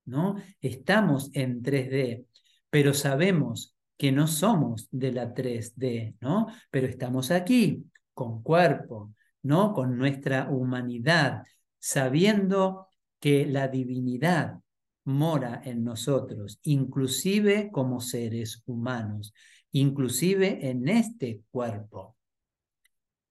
[0.07, 0.37] ¿no?
[0.61, 2.27] Estamos en 3D,
[2.71, 6.47] pero sabemos que no somos de la 3D, ¿no?
[6.71, 9.13] Pero estamos aquí con cuerpo,
[9.43, 9.73] ¿no?
[9.73, 11.45] Con nuestra humanidad,
[11.79, 14.61] sabiendo que la divinidad
[15.05, 19.35] mora en nosotros, inclusive como seres humanos,
[19.73, 22.17] inclusive en este cuerpo,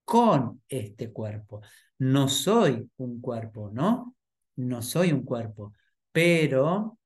[0.04, 1.62] con este cuerpo.
[1.98, 4.14] No soy un cuerpo, ¿no?
[4.56, 5.74] No soy un cuerpo,
[6.12, 6.98] pero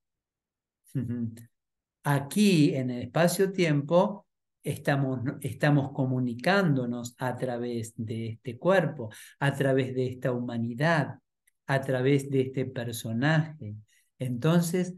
[2.03, 4.25] aquí en el espacio-tiempo
[4.63, 11.19] estamos, estamos comunicándonos a través de este cuerpo, a través de esta humanidad,
[11.67, 13.75] a través de este personaje.
[14.17, 14.95] Entonces,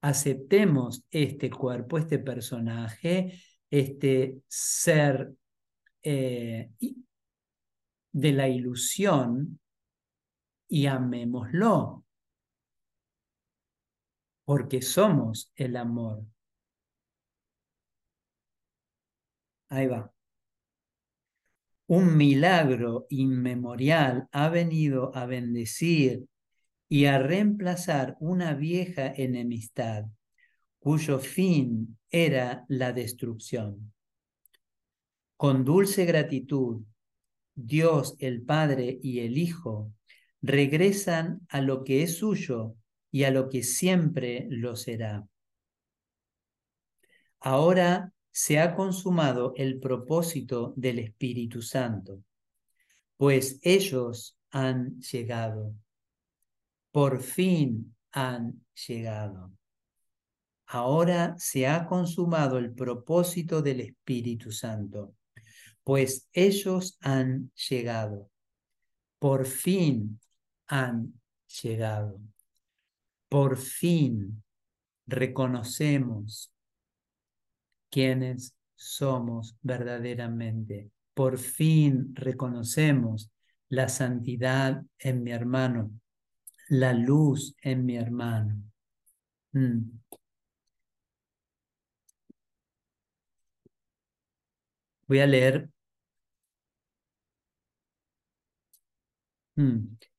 [0.00, 3.40] aceptemos este cuerpo, este personaje,
[3.70, 5.32] este ser
[6.02, 6.70] eh,
[8.12, 9.60] de la ilusión
[10.70, 12.04] y amémoslo,
[14.44, 16.24] porque somos el amor.
[19.68, 20.12] Ahí va.
[21.88, 26.26] Un milagro inmemorial ha venido a bendecir
[26.88, 30.04] y a reemplazar una vieja enemistad
[30.78, 33.92] cuyo fin era la destrucción.
[35.36, 36.82] Con dulce gratitud,
[37.56, 39.92] Dios el Padre y el Hijo
[40.42, 42.74] regresan a lo que es suyo
[43.10, 45.26] y a lo que siempre lo será.
[47.40, 52.22] Ahora se ha consumado el propósito del Espíritu Santo,
[53.16, 55.74] pues ellos han llegado,
[56.90, 59.52] por fin han llegado.
[60.66, 65.14] Ahora se ha consumado el propósito del Espíritu Santo,
[65.82, 68.30] pues ellos han llegado,
[69.18, 70.20] por fin
[70.70, 71.20] han
[71.62, 72.20] llegado.
[73.28, 74.42] Por fin
[75.06, 76.52] reconocemos
[77.90, 80.90] quiénes somos verdaderamente.
[81.12, 83.30] Por fin reconocemos
[83.68, 85.90] la santidad en mi hermano,
[86.68, 88.62] la luz en mi hermano.
[89.52, 89.80] Mm.
[95.08, 95.68] Voy a leer.
[99.56, 100.09] Mm.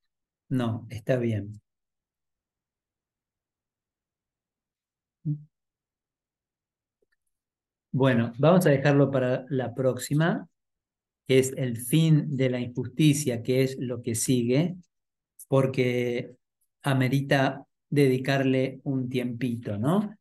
[0.60, 1.60] No, está bien.
[7.90, 10.48] Bueno, vamos a dejarlo para la próxima,
[11.28, 14.76] que es el fin de la injusticia, que es lo que sigue,
[15.48, 16.36] porque
[16.82, 20.16] amerita dedicarle un tiempito, ¿no?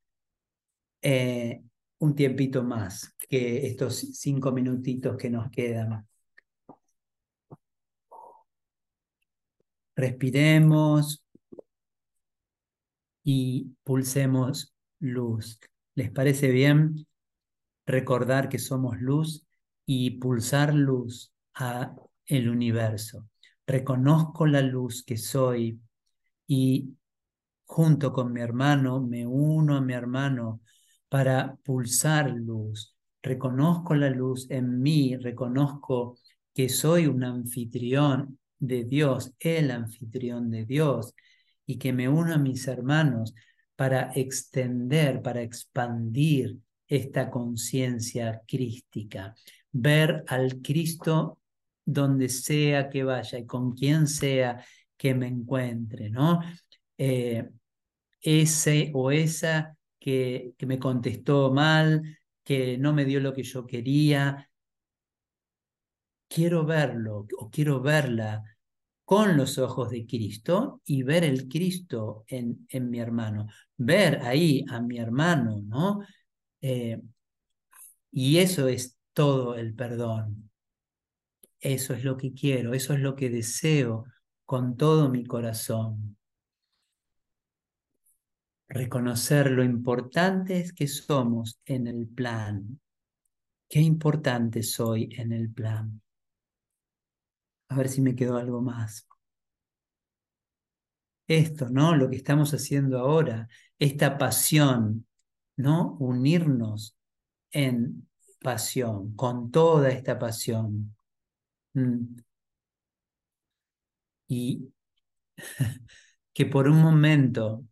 [1.02, 1.62] Eh,
[2.00, 6.08] un tiempito más que estos cinco minutitos que nos quedan.
[9.96, 11.24] Respiremos
[13.24, 15.60] y pulsemos luz.
[15.96, 17.08] ¿Les parece bien
[17.86, 19.46] recordar que somos luz
[19.86, 23.28] y pulsar luz a el universo?
[23.68, 25.80] Reconozco la luz que soy
[26.48, 26.96] y
[27.66, 30.62] junto con mi hermano me uno a mi hermano
[31.10, 32.96] para pulsar luz.
[33.22, 36.18] Reconozco la luz en mí, reconozco
[36.54, 41.14] que soy un anfitrión de Dios, el anfitrión de Dios,
[41.66, 43.34] y que me uno a mis hermanos
[43.76, 46.58] para extender, para expandir
[46.88, 49.34] esta conciencia crística,
[49.72, 51.40] ver al Cristo
[51.84, 54.64] donde sea que vaya y con quien sea
[54.96, 56.40] que me encuentre, ¿no?
[56.98, 57.50] Eh,
[58.22, 63.66] ese o esa que, que me contestó mal, que no me dio lo que yo
[63.66, 64.51] quería.
[66.34, 68.42] Quiero verlo o quiero verla
[69.04, 74.64] con los ojos de Cristo y ver el Cristo en, en mi hermano, ver ahí
[74.70, 76.00] a mi hermano, ¿no?
[76.62, 77.02] Eh,
[78.12, 80.50] y eso es todo el perdón.
[81.60, 84.06] Eso es lo que quiero, eso es lo que deseo
[84.46, 86.16] con todo mi corazón.
[88.70, 92.80] Reconocer lo importantes que somos en el plan.
[93.68, 96.02] Qué importante soy en el plan.
[97.72, 99.08] A ver si me quedó algo más.
[101.26, 101.96] Esto, ¿no?
[101.96, 103.48] Lo que estamos haciendo ahora,
[103.80, 105.08] esta pasión,
[105.56, 105.94] ¿no?
[106.02, 106.98] Unirnos
[107.50, 108.10] en
[108.42, 110.98] pasión, con toda esta pasión.
[111.74, 112.18] Mm.
[114.28, 114.74] Y
[116.34, 117.64] que por un momento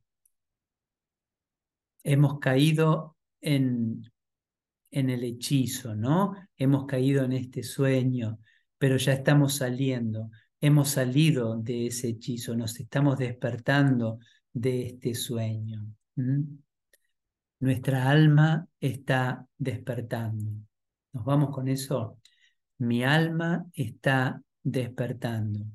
[2.03, 4.09] hemos caído en,
[4.91, 6.35] en el hechizo, ¿no?
[6.55, 8.39] Hemos caído en este sueño,
[8.79, 14.19] pero ya estamos saliendo, hemos salido de ese hechizo, nos estamos despertando
[14.51, 15.85] de este sueño.
[17.59, 20.49] Nuestra alma está despertando.
[21.11, 22.17] ¿Nos vamos con eso?
[22.77, 25.65] Mi alma está despertando.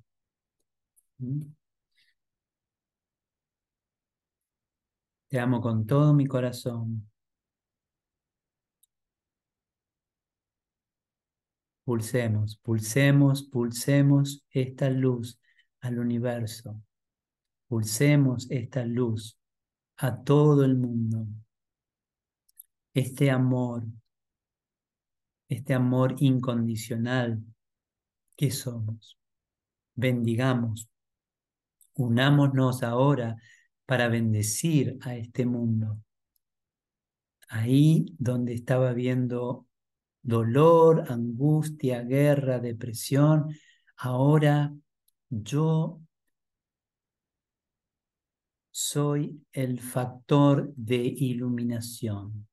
[5.28, 7.07] Te amo con todo mi corazón.
[11.85, 15.39] Pulsemos, pulsemos, pulsemos esta luz
[15.80, 16.80] al universo.
[17.68, 19.39] Pulsemos esta luz
[19.99, 21.26] a todo el mundo.
[22.95, 23.85] Este amor,
[25.49, 27.43] este amor incondicional
[28.37, 29.18] que somos.
[29.95, 30.89] Bendigamos,
[31.95, 33.37] unámonos ahora
[33.85, 35.99] para bendecir a este mundo.
[37.49, 39.63] Ahí donde estaba viendo
[40.25, 43.55] dolor, angustia, guerra, depresión,
[43.99, 44.75] ahora
[45.29, 46.01] yo
[48.70, 52.49] soy el factor de iluminación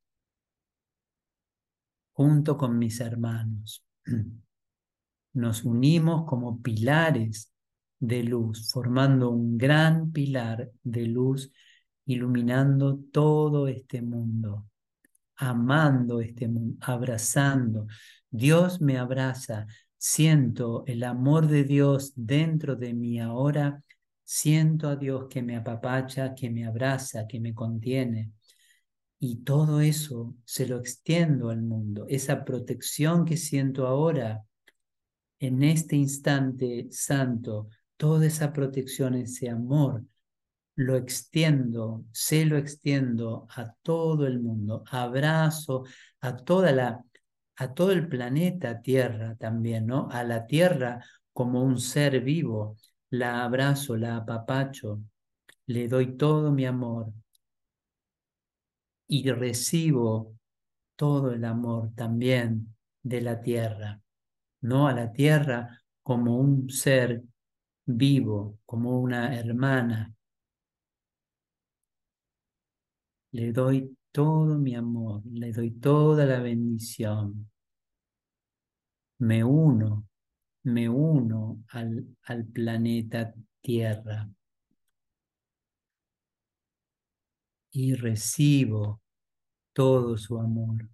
[2.12, 3.84] junto con mis hermanos.
[5.34, 7.54] Nos unimos como pilares
[8.00, 11.52] de luz, formando un gran pilar de luz,
[12.06, 14.66] iluminando todo este mundo,
[15.42, 17.88] amando este mundo, abrazando.
[18.30, 19.66] Dios me abraza,
[19.98, 23.82] siento el amor de Dios dentro de mí ahora,
[24.24, 28.32] siento a Dios que me apapacha, que me abraza, que me contiene.
[29.20, 32.06] Y todo eso se lo extiendo al mundo.
[32.08, 34.44] Esa protección que siento ahora,
[35.40, 40.06] en este instante santo, toda esa protección, ese amor,
[40.76, 45.84] lo extiendo, se lo extiendo a todo el mundo, abrazo
[46.22, 47.04] a toda la
[47.58, 50.10] a todo el planeta Tierra también, ¿no?
[50.12, 52.78] A la Tierra como un ser vivo,
[53.12, 55.02] la abrazo, la apapacho,
[55.68, 57.14] le doy todo mi amor
[59.08, 60.34] y recibo
[60.96, 64.02] todo el amor también de la Tierra,
[64.62, 67.24] no a la Tierra como un ser
[67.86, 70.14] vivo, como una hermana.
[73.32, 77.50] Le doy todo mi amor, le doy toda la bendición.
[79.20, 80.08] Me uno,
[80.64, 84.28] me uno al, al planeta Tierra
[87.72, 89.02] y recibo
[89.74, 90.90] todo su amor.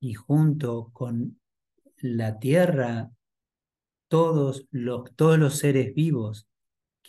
[0.00, 1.40] Y junto con
[1.98, 3.10] la tierra
[4.08, 6.49] todos los, todos los seres vivos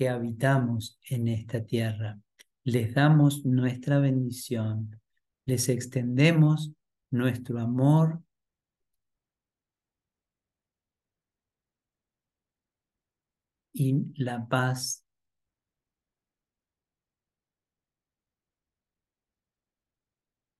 [0.01, 2.19] que habitamos en esta tierra.
[2.63, 4.99] Les damos nuestra bendición,
[5.45, 6.71] les extendemos
[7.11, 8.23] nuestro amor
[13.73, 15.05] y la paz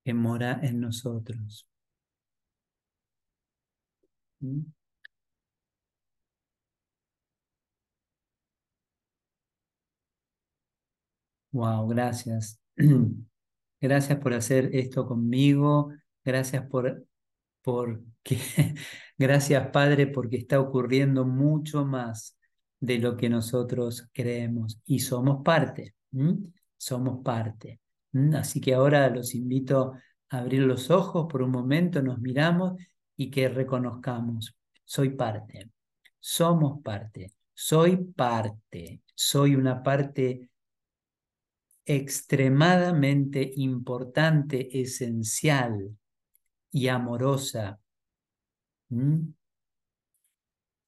[0.03, 1.67] que mora en nosotros.
[4.39, 4.80] ¿Mm?
[11.51, 12.59] Wow, gracias.
[13.81, 15.91] Gracias por hacer esto conmigo.
[16.23, 17.03] Gracias por,
[17.63, 18.37] porque,
[19.17, 22.37] gracias Padre, porque está ocurriendo mucho más
[22.79, 25.95] de lo que nosotros creemos y somos parte.
[26.77, 27.79] Somos parte.
[28.35, 29.93] Así que ahora los invito
[30.29, 32.79] a abrir los ojos por un momento, nos miramos
[33.17, 35.71] y que reconozcamos, soy parte.
[36.19, 40.50] somos parte, soy parte, soy una parte
[41.95, 45.97] extremadamente importante, esencial
[46.71, 47.79] y amorosa.
[48.89, 49.33] ¿Mm?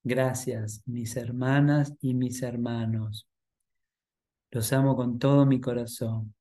[0.04, 3.28] Gracias, mis hermanas y mis hermanos.
[4.51, 6.34] Los amo con todo mi corazón.